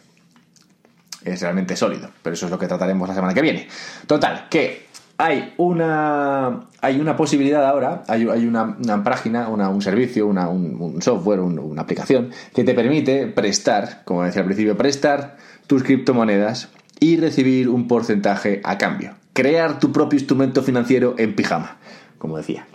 es 1.24 1.42
realmente 1.42 1.76
sólido. 1.76 2.10
Pero 2.22 2.34
eso 2.36 2.46
es 2.46 2.52
lo 2.52 2.60
que 2.60 2.68
trataremos 2.68 3.08
la 3.08 3.16
semana 3.16 3.34
que 3.34 3.42
viene. 3.42 3.68
Total, 4.08 4.48
que 4.50 4.88
hay 5.22 5.54
una, 5.58 6.62
hay 6.82 7.00
una 7.00 7.16
posibilidad 7.16 7.64
ahora, 7.68 8.04
hay, 8.08 8.28
hay 8.28 8.48
una, 8.48 9.04
página, 9.04 9.50
un 9.50 9.82
servicio, 9.84 10.26
un, 10.26 11.00
software, 11.00 11.42
una 11.42 11.84
aplicación 11.84 12.32
que 12.56 12.64
te 12.64 12.74
permite 12.74 13.28
prestar, 13.28 14.02
como 14.04 14.24
decía 14.24 14.42
al 14.42 14.48
principio, 14.48 14.76
prestar 14.76 15.38
tus 15.68 15.84
criptomonedas 15.84 16.70
y 17.00 17.18
recibir 17.18 17.70
un 17.70 17.88
porcentaje 17.88 18.62
a 18.64 18.80
cambio. 18.80 19.14
Crear 19.34 19.80
tu 19.80 19.92
propio 19.92 20.18
instrumento 20.18 20.64
financiero 20.64 21.14
en 21.20 21.36
pijama, 21.36 21.78
como 22.18 22.38
decía. 22.38 22.66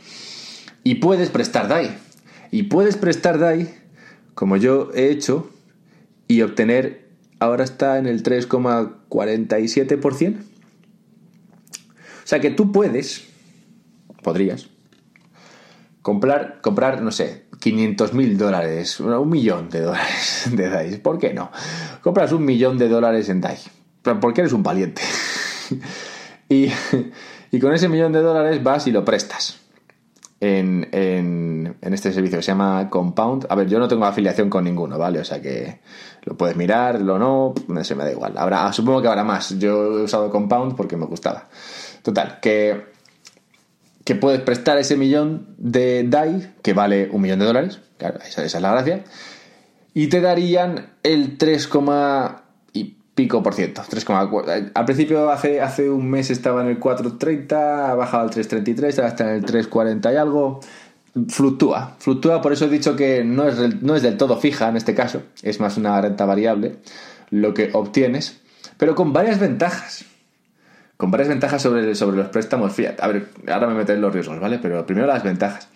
Y 0.85 0.95
puedes 0.97 1.31
prestar 1.31 1.67
DAI. 1.67 1.97
Y 2.53 2.63
puedes 2.65 2.97
prestar 2.97 3.41
DAI, 3.41 3.75
como 4.35 4.57
yo 4.57 4.91
he 4.95 5.11
hecho, 5.11 5.51
y 6.29 6.43
obtener, 6.43 7.09
ahora 7.41 7.65
está 7.65 7.99
en 7.99 8.07
el 8.07 8.23
3,47%. 8.23 10.37
O 12.27 12.29
sea 12.29 12.41
que 12.41 12.51
tú 12.51 12.73
puedes, 12.73 13.23
podrías, 14.25 14.67
comprar, 16.03 16.61
comprar 16.61 17.01
no 17.01 17.13
sé, 17.13 17.45
500 17.61 18.15
mil 18.15 18.37
dólares, 18.37 18.99
un 18.99 19.31
millón 19.31 19.71
de 19.71 19.83
dólares 19.83 20.49
de 20.51 20.69
DAI. 20.69 20.97
¿Por 20.97 21.21
qué 21.21 21.33
no? 21.33 21.53
Compras 22.03 22.33
un 22.33 22.45
millón 22.45 22.79
de 22.79 22.89
dólares 22.89 23.29
en 23.29 23.41
DAI. 23.41 23.59
Porque 24.21 24.41
eres 24.41 24.53
un 24.53 24.65
valiente. 24.65 25.03
y, 26.49 26.69
con 27.61 27.73
ese 27.73 27.89
millón 27.89 28.11
de 28.13 28.23
dólares 28.23 28.61
vas 28.61 28.89
y 28.89 28.91
lo 28.91 29.05
prestas. 29.05 29.61
En, 30.47 31.77
este 31.81 32.13
servicio 32.13 32.39
que 32.39 32.43
se 32.43 32.53
llama 32.53 32.89
Compound. 32.91 33.47
A 33.49 33.55
ver, 33.55 33.69
yo 33.69 33.79
no 33.79 33.89
tengo 33.89 34.05
afiliación 34.05 34.49
con 34.49 34.65
ninguno, 34.65 34.99
¿vale? 34.99 35.21
O 35.21 35.25
sea 35.25 35.41
que 35.41 35.81
lo 36.23 36.37
puedes 36.37 36.57
mirar, 36.57 37.01
lo 37.01 37.19
no, 37.19 37.55
sé, 37.83 37.95
me 37.95 38.05
da 38.05 38.13
igual. 38.13 38.35
Habrá, 38.37 38.73
supongo 38.73 39.03
que 39.03 39.09
habrá 39.09 39.25
más. 39.25 39.59
Yo 39.59 39.99
he 39.99 40.03
usado 40.05 40.31
Compound 40.31 40.77
porque 40.77 40.97
me 40.97 41.07
gustaba. 41.07 41.49
Total, 42.03 42.39
que, 42.41 42.87
que 44.05 44.15
puedes 44.15 44.41
prestar 44.41 44.79
ese 44.79 44.97
millón 44.97 45.55
de 45.59 46.05
DAI, 46.05 46.55
que 46.63 46.73
vale 46.73 47.09
un 47.11 47.23
millón 47.23 47.41
de 47.41 47.47
dólares, 47.47 47.81
claro, 47.99 48.21
esa, 48.25 48.45
es 48.45 48.61
la 48.61 48.71
gracia, 48.71 49.05
y 49.95 50.07
te 50.09 50.21
darían 50.21 50.95
el 51.03 51.39
3, 51.39 51.69
y 51.69 51.69
pico 53.17 53.43
por 53.43 53.55
ciento, 53.55 53.83
3,4. 53.83 54.71
Al 54.73 54.85
principio, 54.85 55.31
hace, 55.31 55.61
hace 55.61 55.91
un 55.91 56.09
mes 56.09 56.31
estaba 56.31 56.61
en 56.63 56.69
el 56.69 56.79
4,30, 56.79 57.91
ha 57.91 57.95
bajado 57.97 58.25
al 58.25 58.31
3,33, 58.31 58.99
ahora 58.99 59.09
está 59.09 59.25
en 59.25 59.37
el 59.37 59.45
3,40 59.45 60.13
y 60.13 60.17
algo. 60.17 60.61
Fluctúa, 61.29 61.97
fluctúa, 61.99 62.43
por 62.43 62.53
eso 62.53 62.67
he 62.67 62.69
dicho 62.69 62.95
que 62.95 63.25
no 63.25 63.49
es, 63.49 63.83
no 63.83 63.97
es 63.97 64.03
del 64.03 64.19
todo 64.19 64.37
fija 64.37 64.69
en 64.69 64.77
este 64.77 64.95
caso, 64.95 65.23
es 65.43 65.61
más 65.61 65.79
una 65.79 65.99
renta 65.99 66.27
variable 66.27 66.77
lo 67.31 67.55
que 67.55 67.71
obtienes, 67.73 68.39
pero 68.77 68.95
con 68.95 69.15
varias 69.15 69.41
ventajas 69.41 70.05
con 70.97 71.11
varias 71.11 71.29
ventajas 71.29 71.61
sobre, 71.61 71.95
sobre 71.95 72.17
los 72.17 72.29
préstamos 72.29 72.73
fiat. 72.73 73.01
A 73.01 73.09
ver, 73.09 73.29
ahora 73.49 73.67
me 73.67 73.75
meteré 73.75 73.97
en 73.97 74.03
los 74.03 74.13
riesgos, 74.13 74.41
¿vale? 74.41 74.59
Pero 74.59 74.87
primero 74.87 75.07
las 75.07 75.23
ventajas. 75.23 75.69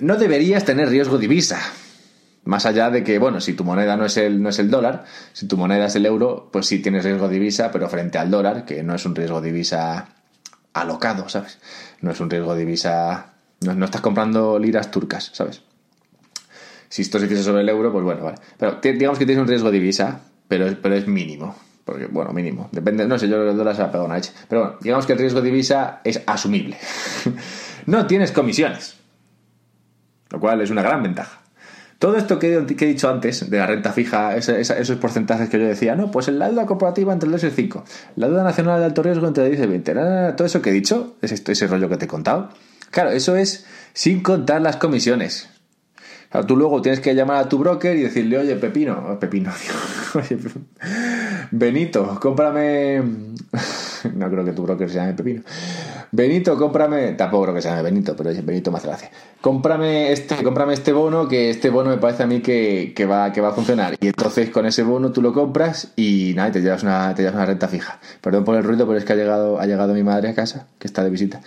No 0.00 0.16
deberías 0.16 0.64
tener 0.64 0.88
riesgo 0.88 1.18
divisa. 1.18 1.60
Más 2.44 2.66
allá 2.66 2.90
de 2.90 3.02
que, 3.02 3.18
bueno, 3.18 3.40
si 3.40 3.54
tu 3.54 3.64
moneda 3.64 3.96
no 3.96 4.04
es 4.04 4.16
el, 4.18 4.42
no 4.42 4.50
es 4.50 4.58
el 4.58 4.70
dólar, 4.70 5.04
si 5.32 5.46
tu 5.48 5.56
moneda 5.56 5.86
es 5.86 5.96
el 5.96 6.04
euro, 6.04 6.50
pues 6.52 6.66
sí 6.66 6.80
tienes 6.80 7.04
riesgo 7.04 7.28
divisa, 7.28 7.70
pero 7.70 7.88
frente 7.88 8.18
al 8.18 8.30
dólar, 8.30 8.64
que 8.64 8.82
no 8.82 8.94
es 8.94 9.06
un 9.06 9.14
riesgo 9.14 9.40
divisa 9.40 10.08
alocado, 10.74 11.28
¿sabes? 11.28 11.58
No 12.02 12.10
es 12.10 12.20
un 12.20 12.28
riesgo 12.28 12.54
divisa. 12.54 13.32
No, 13.62 13.74
no 13.74 13.86
estás 13.86 14.02
comprando 14.02 14.58
liras 14.58 14.90
turcas, 14.90 15.30
¿sabes? 15.32 15.62
Si 16.88 17.02
esto 17.02 17.18
se 17.18 17.24
hiciese 17.24 17.44
sobre 17.44 17.62
el 17.62 17.68
euro, 17.68 17.90
pues 17.90 18.04
bueno, 18.04 18.22
vale. 18.24 18.38
Pero 18.58 18.78
digamos 18.80 19.18
que 19.18 19.24
tienes 19.24 19.40
un 19.40 19.48
riesgo 19.48 19.70
divisa, 19.70 20.20
pero, 20.46 20.66
pero 20.82 20.94
es 20.94 21.08
mínimo. 21.08 21.56
Porque, 21.84 22.06
bueno, 22.06 22.32
mínimo. 22.32 22.68
Depende, 22.72 23.06
no 23.06 23.18
sé, 23.18 23.28
yo 23.28 23.38
los 23.38 23.56
dólares 23.56 23.76
se 23.76 23.82
ha 23.82 23.88
pegado 23.88 24.06
una 24.06 24.16
leche. 24.16 24.32
Pero 24.48 24.62
bueno, 24.62 24.76
digamos 24.80 25.06
que 25.06 25.12
el 25.12 25.18
riesgo 25.18 25.40
de 25.40 25.50
divisa 25.50 26.00
es 26.04 26.22
asumible. 26.26 26.76
no 27.86 28.06
tienes 28.06 28.32
comisiones. 28.32 28.96
Lo 30.30 30.40
cual 30.40 30.60
es 30.60 30.70
una 30.70 30.82
gran 30.82 31.02
ventaja. 31.02 31.43
Todo 31.98 32.16
esto 32.16 32.38
que, 32.38 32.54
he 32.54 32.86
dicho 32.86 33.08
antes, 33.08 33.48
de 33.48 33.58
la 33.58 33.66
renta 33.66 33.92
fija, 33.92 34.36
esos 34.36 34.96
porcentajes 34.98 35.48
que 35.48 35.58
yo 35.58 35.66
decía, 35.66 35.94
no, 35.94 36.10
pues 36.10 36.28
la 36.28 36.48
deuda 36.48 36.66
corporativa 36.66 37.12
entre 37.12 37.28
el 37.28 37.32
2 37.32 37.44
y 37.44 37.46
el 37.46 37.52
5, 37.52 37.84
la 38.16 38.28
deuda 38.28 38.44
nacional 38.44 38.80
de 38.80 38.86
alto 38.86 39.02
riesgo 39.02 39.26
entre 39.26 39.44
el 39.44 39.50
10 39.50 39.60
y 39.60 39.62
el 39.62 39.70
20, 39.70 39.94
todo 40.36 40.46
eso 40.46 40.60
que 40.60 40.70
he 40.70 40.72
dicho, 40.72 41.16
es 41.22 41.32
ese 41.32 41.66
rollo 41.66 41.88
que 41.88 41.96
te 41.96 42.04
he 42.04 42.08
contado. 42.08 42.50
Claro, 42.90 43.10
eso 43.10 43.36
es 43.36 43.66
sin 43.92 44.22
contar 44.22 44.60
las 44.60 44.76
comisiones 44.76 45.48
tú 46.42 46.56
luego 46.56 46.82
tienes 46.82 47.00
que 47.00 47.14
llamar 47.14 47.36
a 47.36 47.48
tu 47.48 47.58
broker 47.58 47.96
y 47.96 48.02
decirle, 48.02 48.38
oye, 48.38 48.56
Pepino, 48.56 49.18
Pepino, 49.20 49.52
oye, 50.14 50.38
Benito, 51.52 52.18
cómprame. 52.20 53.00
no 54.14 54.30
creo 54.30 54.44
que 54.44 54.52
tu 54.52 54.62
broker 54.64 54.88
se 54.90 54.96
llame 54.96 55.14
Pepino. 55.14 55.42
Benito, 56.16 56.56
cómprame. 56.56 57.14
Tampoco 57.14 57.42
creo 57.42 57.54
que 57.56 57.62
se 57.62 57.68
llame 57.68 57.82
Benito, 57.82 58.14
pero 58.14 58.30
Benito 58.44 58.70
me 58.70 58.78
hace 58.78 58.86
gracia. 58.86 59.10
Cómprame 59.40 60.12
este, 60.12 60.44
cómprame 60.44 60.74
este 60.74 60.92
bono, 60.92 61.26
que 61.26 61.50
este 61.50 61.70
bono 61.70 61.90
me 61.90 61.96
parece 61.96 62.22
a 62.22 62.26
mí 62.28 62.40
que, 62.40 62.94
va, 63.10 63.32
que 63.32 63.40
va 63.40 63.48
a 63.48 63.52
funcionar. 63.52 63.96
Y 64.00 64.06
entonces 64.06 64.50
con 64.50 64.64
ese 64.64 64.84
bono 64.84 65.10
tú 65.10 65.20
lo 65.20 65.32
compras 65.32 65.92
y 65.96 66.32
nada, 66.36 66.52
te 66.52 66.60
llevas 66.60 66.84
una, 66.84 67.12
te 67.16 67.22
llevas 67.22 67.34
una 67.34 67.46
renta 67.46 67.66
fija. 67.66 67.98
Perdón 68.20 68.44
por 68.44 68.54
el 68.54 68.62
ruido, 68.62 68.86
pero 68.86 68.96
es 68.96 69.04
que 69.04 69.12
ha 69.12 69.16
llegado, 69.16 69.58
ha 69.58 69.66
llegado 69.66 69.92
mi 69.92 70.04
madre 70.04 70.28
a 70.28 70.34
casa, 70.36 70.68
que 70.78 70.86
está 70.86 71.02
de 71.02 71.10
visita 71.10 71.40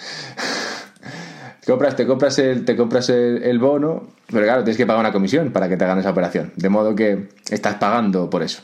compras, 1.65 1.95
te 1.95 2.05
compras, 2.05 2.37
el, 2.39 2.65
te 2.65 2.75
compras 2.75 3.07
el, 3.09 3.59
bono, 3.59 4.03
pero 4.29 4.43
claro, 4.43 4.65
tienes 4.65 4.75
que 4.75 4.85
pagar 4.85 4.99
una 4.99 5.13
comisión 5.13 5.53
para 5.53 5.69
que 5.69 5.77
te 5.77 5.85
hagan 5.85 5.99
esa 5.99 6.09
operación. 6.09 6.51
De 6.57 6.67
modo 6.67 6.93
que 6.93 7.29
estás 7.49 7.75
pagando 7.75 8.29
por 8.29 8.43
eso. 8.43 8.63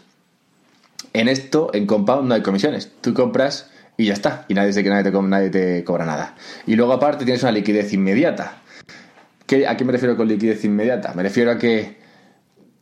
En 1.13 1.29
esto, 1.29 1.69
en 1.73 1.85
Compound, 1.85 2.27
no 2.27 2.33
hay 2.33 2.41
comisiones. 2.41 2.91
Tú 2.99 3.13
compras 3.13 3.69
y 3.97 4.05
ya 4.05 4.13
está. 4.13 4.45
Y 4.47 4.53
nadie, 4.53 4.73
que 4.83 4.89
nadie, 4.89 5.11
te, 5.11 5.21
nadie 5.21 5.49
te 5.49 5.83
cobra 5.83 6.05
nada. 6.05 6.35
Y 6.65 6.75
luego, 6.75 6.93
aparte, 6.93 7.25
tienes 7.25 7.43
una 7.43 7.51
liquidez 7.51 7.93
inmediata. 7.93 8.61
¿Qué, 9.45 9.67
¿A 9.67 9.77
qué 9.77 9.85
me 9.85 9.91
refiero 9.91 10.15
con 10.15 10.27
liquidez 10.27 10.63
inmediata? 10.65 11.13
Me 11.13 11.23
refiero 11.23 11.51
a 11.51 11.57
que 11.57 11.97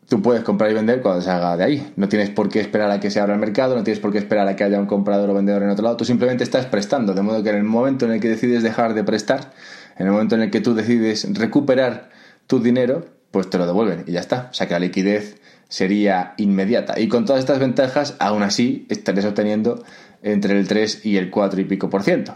tú 0.07 0.21
puedes 0.21 0.43
comprar 0.43 0.69
y 0.71 0.73
vender 0.73 1.01
cuando 1.01 1.21
salga 1.21 1.55
de 1.57 1.63
ahí. 1.63 1.93
No 1.95 2.07
tienes 2.09 2.29
por 2.29 2.49
qué 2.49 2.59
esperar 2.59 2.91
a 2.91 2.99
que 2.99 3.09
se 3.09 3.19
abra 3.19 3.33
el 3.33 3.39
mercado, 3.39 3.75
no 3.75 3.83
tienes 3.83 3.99
por 3.99 4.11
qué 4.11 4.17
esperar 4.17 4.47
a 4.47 4.55
que 4.55 4.63
haya 4.63 4.79
un 4.79 4.85
comprador 4.85 5.29
o 5.29 5.33
vendedor 5.33 5.63
en 5.63 5.69
otro 5.69 5.83
lado. 5.83 5.97
Tú 5.97 6.05
simplemente 6.05 6.43
estás 6.43 6.65
prestando. 6.65 7.13
De 7.13 7.21
modo 7.21 7.41
que 7.43 7.49
en 7.49 7.55
el 7.55 7.63
momento 7.63 8.05
en 8.05 8.11
el 8.11 8.19
que 8.19 8.29
decides 8.29 8.63
dejar 8.63 8.93
de 8.93 9.03
prestar, 9.03 9.53
en 9.97 10.07
el 10.07 10.11
momento 10.11 10.35
en 10.35 10.41
el 10.41 10.51
que 10.51 10.61
tú 10.61 10.73
decides 10.73 11.27
recuperar 11.33 12.09
tu 12.47 12.59
dinero, 12.59 13.05
pues 13.31 13.49
te 13.49 13.57
lo 13.57 13.65
devuelven 13.65 14.03
y 14.05 14.11
ya 14.11 14.19
está. 14.19 14.49
O 14.51 14.53
sea 14.53 14.67
que 14.67 14.73
la 14.73 14.79
liquidez 14.79 15.37
sería 15.69 16.33
inmediata. 16.35 16.99
Y 16.99 17.07
con 17.07 17.25
todas 17.25 17.39
estas 17.39 17.59
ventajas, 17.59 18.15
aún 18.19 18.43
así 18.43 18.85
estarías 18.89 19.25
obteniendo 19.25 19.81
entre 20.21 20.57
el 20.57 20.67
3 20.67 21.05
y 21.05 21.17
el 21.17 21.29
4 21.29 21.61
y 21.61 21.65
pico 21.65 21.89
por 21.89 22.03
ciento, 22.03 22.35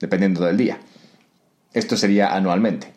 dependiendo 0.00 0.44
del 0.44 0.56
día. 0.56 0.78
Esto 1.72 1.96
sería 1.96 2.34
anualmente. 2.34 2.88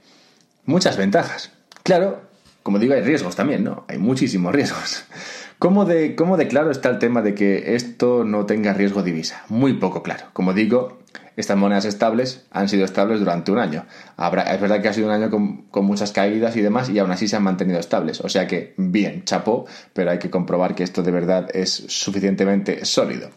Muchas 0.66 0.98
ventajas. 0.98 1.52
Claro, 1.84 2.22
como 2.64 2.80
digo, 2.80 2.94
hay 2.94 3.02
riesgos 3.02 3.36
también, 3.36 3.64
¿no? 3.64 3.86
Hay 3.88 3.98
muchísimos 3.98 4.54
riesgos. 4.54 5.06
¿Cómo 5.60 5.86
de, 5.86 6.16
¿Cómo 6.16 6.38
de 6.38 6.48
claro 6.48 6.70
está 6.70 6.90
el 6.90 7.00
tema 7.00 7.22
de 7.22 7.34
que 7.34 7.76
esto 7.76 8.24
no 8.24 8.46
tenga 8.46 8.74
riesgo 8.74 9.02
divisa? 9.02 9.44
Muy 9.50 9.74
poco 9.74 10.04
claro. 10.04 10.26
Como 10.34 10.54
digo, 10.54 11.00
estas 11.38 11.56
monedas 11.56 11.86
estables 11.86 12.46
han 12.52 12.68
sido 12.68 12.84
estables 12.84 13.20
durante 13.20 13.52
un 13.52 13.60
año. 13.60 13.86
es 14.18 14.62
verdad 14.62 14.82
que 14.82 14.90
ha 14.90 14.94
sido 14.94 15.08
un 15.08 15.14
año 15.14 15.30
con, 15.30 15.86
muchas 15.86 16.12
caídas 16.12 16.58
y 16.58 16.62
demás, 16.62 16.90
y 16.90 17.00
aún 17.00 17.12
así 17.12 17.28
se 17.28 17.36
han 17.36 17.44
mantenido 17.44 17.80
estables. 17.80 18.22
O 18.22 18.28
sea 18.28 18.48
que, 18.48 18.74
bien, 18.78 19.24
chapó, 19.24 19.66
pero 19.94 20.12
hay 20.12 20.20
que 20.20 20.30
comprobar 20.30 20.76
que 20.76 20.84
esto 20.84 21.04
de 21.04 21.12
verdad 21.12 21.48
es 21.54 21.72
suficientemente 21.72 22.86
sólido. 22.86 23.30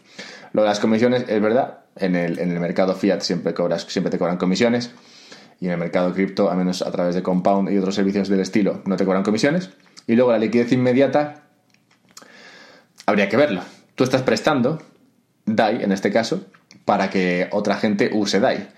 Lo 0.53 0.61
de 0.63 0.67
las 0.67 0.79
comisiones 0.79 1.25
es 1.27 1.41
verdad, 1.41 1.79
en 1.95 2.15
el, 2.15 2.39
en 2.39 2.51
el 2.51 2.59
mercado 2.59 2.95
fiat 2.95 3.21
siempre, 3.21 3.53
cobras, 3.53 3.83
siempre 3.83 4.11
te 4.11 4.17
cobran 4.17 4.37
comisiones, 4.37 4.91
y 5.59 5.67
en 5.67 5.71
el 5.73 5.77
mercado 5.77 6.13
cripto, 6.13 6.49
a 6.49 6.55
menos 6.55 6.81
a 6.81 6.91
través 6.91 7.15
de 7.15 7.23
Compound 7.23 7.69
y 7.71 7.77
otros 7.77 7.95
servicios 7.95 8.27
del 8.27 8.39
estilo, 8.39 8.81
no 8.85 8.97
te 8.97 9.05
cobran 9.05 9.23
comisiones. 9.23 9.69
Y 10.07 10.15
luego 10.15 10.31
la 10.31 10.39
liquidez 10.39 10.71
inmediata, 10.71 11.43
habría 13.05 13.29
que 13.29 13.37
verlo. 13.37 13.61
Tú 13.95 14.03
estás 14.03 14.23
prestando, 14.23 14.81
DAI 15.45 15.83
en 15.83 15.91
este 15.91 16.11
caso, 16.11 16.45
para 16.83 17.09
que 17.09 17.47
otra 17.51 17.75
gente 17.75 18.09
use 18.11 18.39
DAI. 18.39 18.69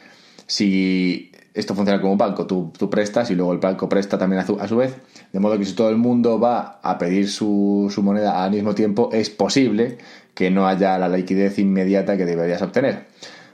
Si 0.45 1.31
esto 1.53 1.75
funciona 1.75 2.01
como 2.01 2.13
un 2.13 2.17
banco, 2.17 2.47
tú, 2.47 2.71
prestas 2.89 3.29
y 3.29 3.35
luego 3.35 3.53
el 3.53 3.59
banco 3.59 3.87
presta 3.87 4.17
también 4.17 4.41
a 4.41 4.45
su, 4.45 4.59
a 4.59 4.67
su, 4.67 4.77
vez, 4.77 4.95
de 5.31 5.39
modo 5.39 5.57
que 5.57 5.65
si 5.65 5.73
todo 5.73 5.89
el 5.89 5.97
mundo 5.97 6.39
va 6.39 6.79
a 6.81 6.97
pedir 6.97 7.29
su, 7.29 7.91
su, 7.93 8.01
moneda 8.01 8.43
al 8.43 8.51
mismo 8.51 8.73
tiempo, 8.73 9.09
es 9.13 9.29
posible 9.29 9.99
que 10.33 10.49
no 10.49 10.67
haya 10.67 10.97
la 10.97 11.09
liquidez 11.09 11.59
inmediata 11.59 12.17
que 12.17 12.25
deberías 12.25 12.61
obtener. 12.61 13.05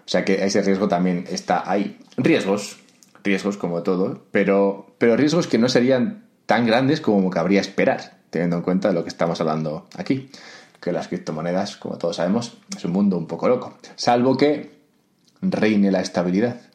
O 0.05 0.11
sea 0.11 0.23
que 0.23 0.45
ese 0.45 0.61
riesgo 0.61 0.87
también 0.87 1.25
está 1.29 1.69
ahí. 1.69 1.99
Riesgos, 2.15 2.79
riesgos 3.23 3.57
como 3.57 3.83
todo, 3.83 4.23
pero, 4.31 4.95
pero 4.97 5.17
riesgos 5.17 5.47
que 5.47 5.57
no 5.57 5.67
serían 5.67 6.23
tan 6.45 6.65
grandes 6.65 7.01
como 7.01 7.29
cabría 7.29 7.59
esperar, 7.59 8.17
teniendo 8.29 8.55
en 8.55 8.63
cuenta 8.63 8.93
lo 8.93 9.03
que 9.03 9.09
estamos 9.09 9.41
hablando 9.41 9.87
aquí. 9.97 10.29
Que 10.79 10.93
las 10.93 11.09
criptomonedas, 11.09 11.75
como 11.75 11.97
todos 11.97 12.15
sabemos, 12.15 12.57
es 12.75 12.85
un 12.85 12.93
mundo 12.93 13.17
un 13.17 13.27
poco 13.27 13.49
loco. 13.49 13.77
Salvo 13.97 14.37
que 14.37 14.79
reine 15.41 15.91
la 15.91 15.99
estabilidad 15.99 16.68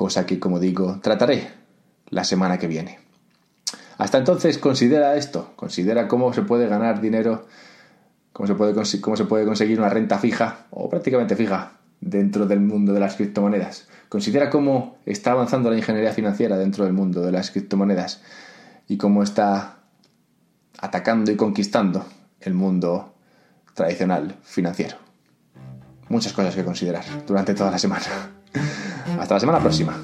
cosa 0.00 0.24
que, 0.24 0.40
como 0.40 0.58
digo, 0.58 0.98
trataré 1.02 1.50
la 2.08 2.24
semana 2.24 2.56
que 2.56 2.66
viene. 2.66 3.00
Hasta 3.98 4.16
entonces, 4.16 4.56
considera 4.56 5.14
esto, 5.16 5.52
considera 5.56 6.08
cómo 6.08 6.32
se 6.32 6.40
puede 6.40 6.68
ganar 6.68 7.02
dinero, 7.02 7.46
cómo 8.32 8.46
se 8.46 8.54
puede, 8.54 8.72
cómo 9.02 9.16
se 9.18 9.24
puede 9.26 9.44
conseguir 9.44 9.78
una 9.78 9.90
renta 9.90 10.18
fija 10.18 10.64
o 10.70 10.88
prácticamente 10.88 11.36
fija 11.36 11.72
dentro 12.00 12.46
del 12.46 12.60
mundo 12.60 12.94
de 12.94 13.00
las 13.00 13.16
criptomonedas. 13.16 13.88
Considera 14.08 14.48
cómo 14.48 14.96
está 15.04 15.32
avanzando 15.32 15.70
la 15.70 15.76
ingeniería 15.76 16.12
financiera 16.12 16.56
dentro 16.56 16.86
del 16.86 16.94
mundo 16.94 17.20
de 17.20 17.32
las 17.32 17.50
criptomonedas 17.50 18.22
y 18.88 18.96
cómo 18.96 19.22
está 19.22 19.80
atacando 20.78 21.30
y 21.30 21.36
conquistando 21.36 22.06
el 22.40 22.54
mundo 22.54 23.12
tradicional 23.74 24.34
financiero. 24.44 24.96
Muchas 26.08 26.32
cosas 26.32 26.54
que 26.54 26.64
considerar 26.64 27.04
durante 27.26 27.52
toda 27.52 27.70
la 27.70 27.78
semana. 27.78 28.39
Hasta 29.18 29.34
la 29.34 29.40
semana 29.40 29.60
próxima. 29.60 29.94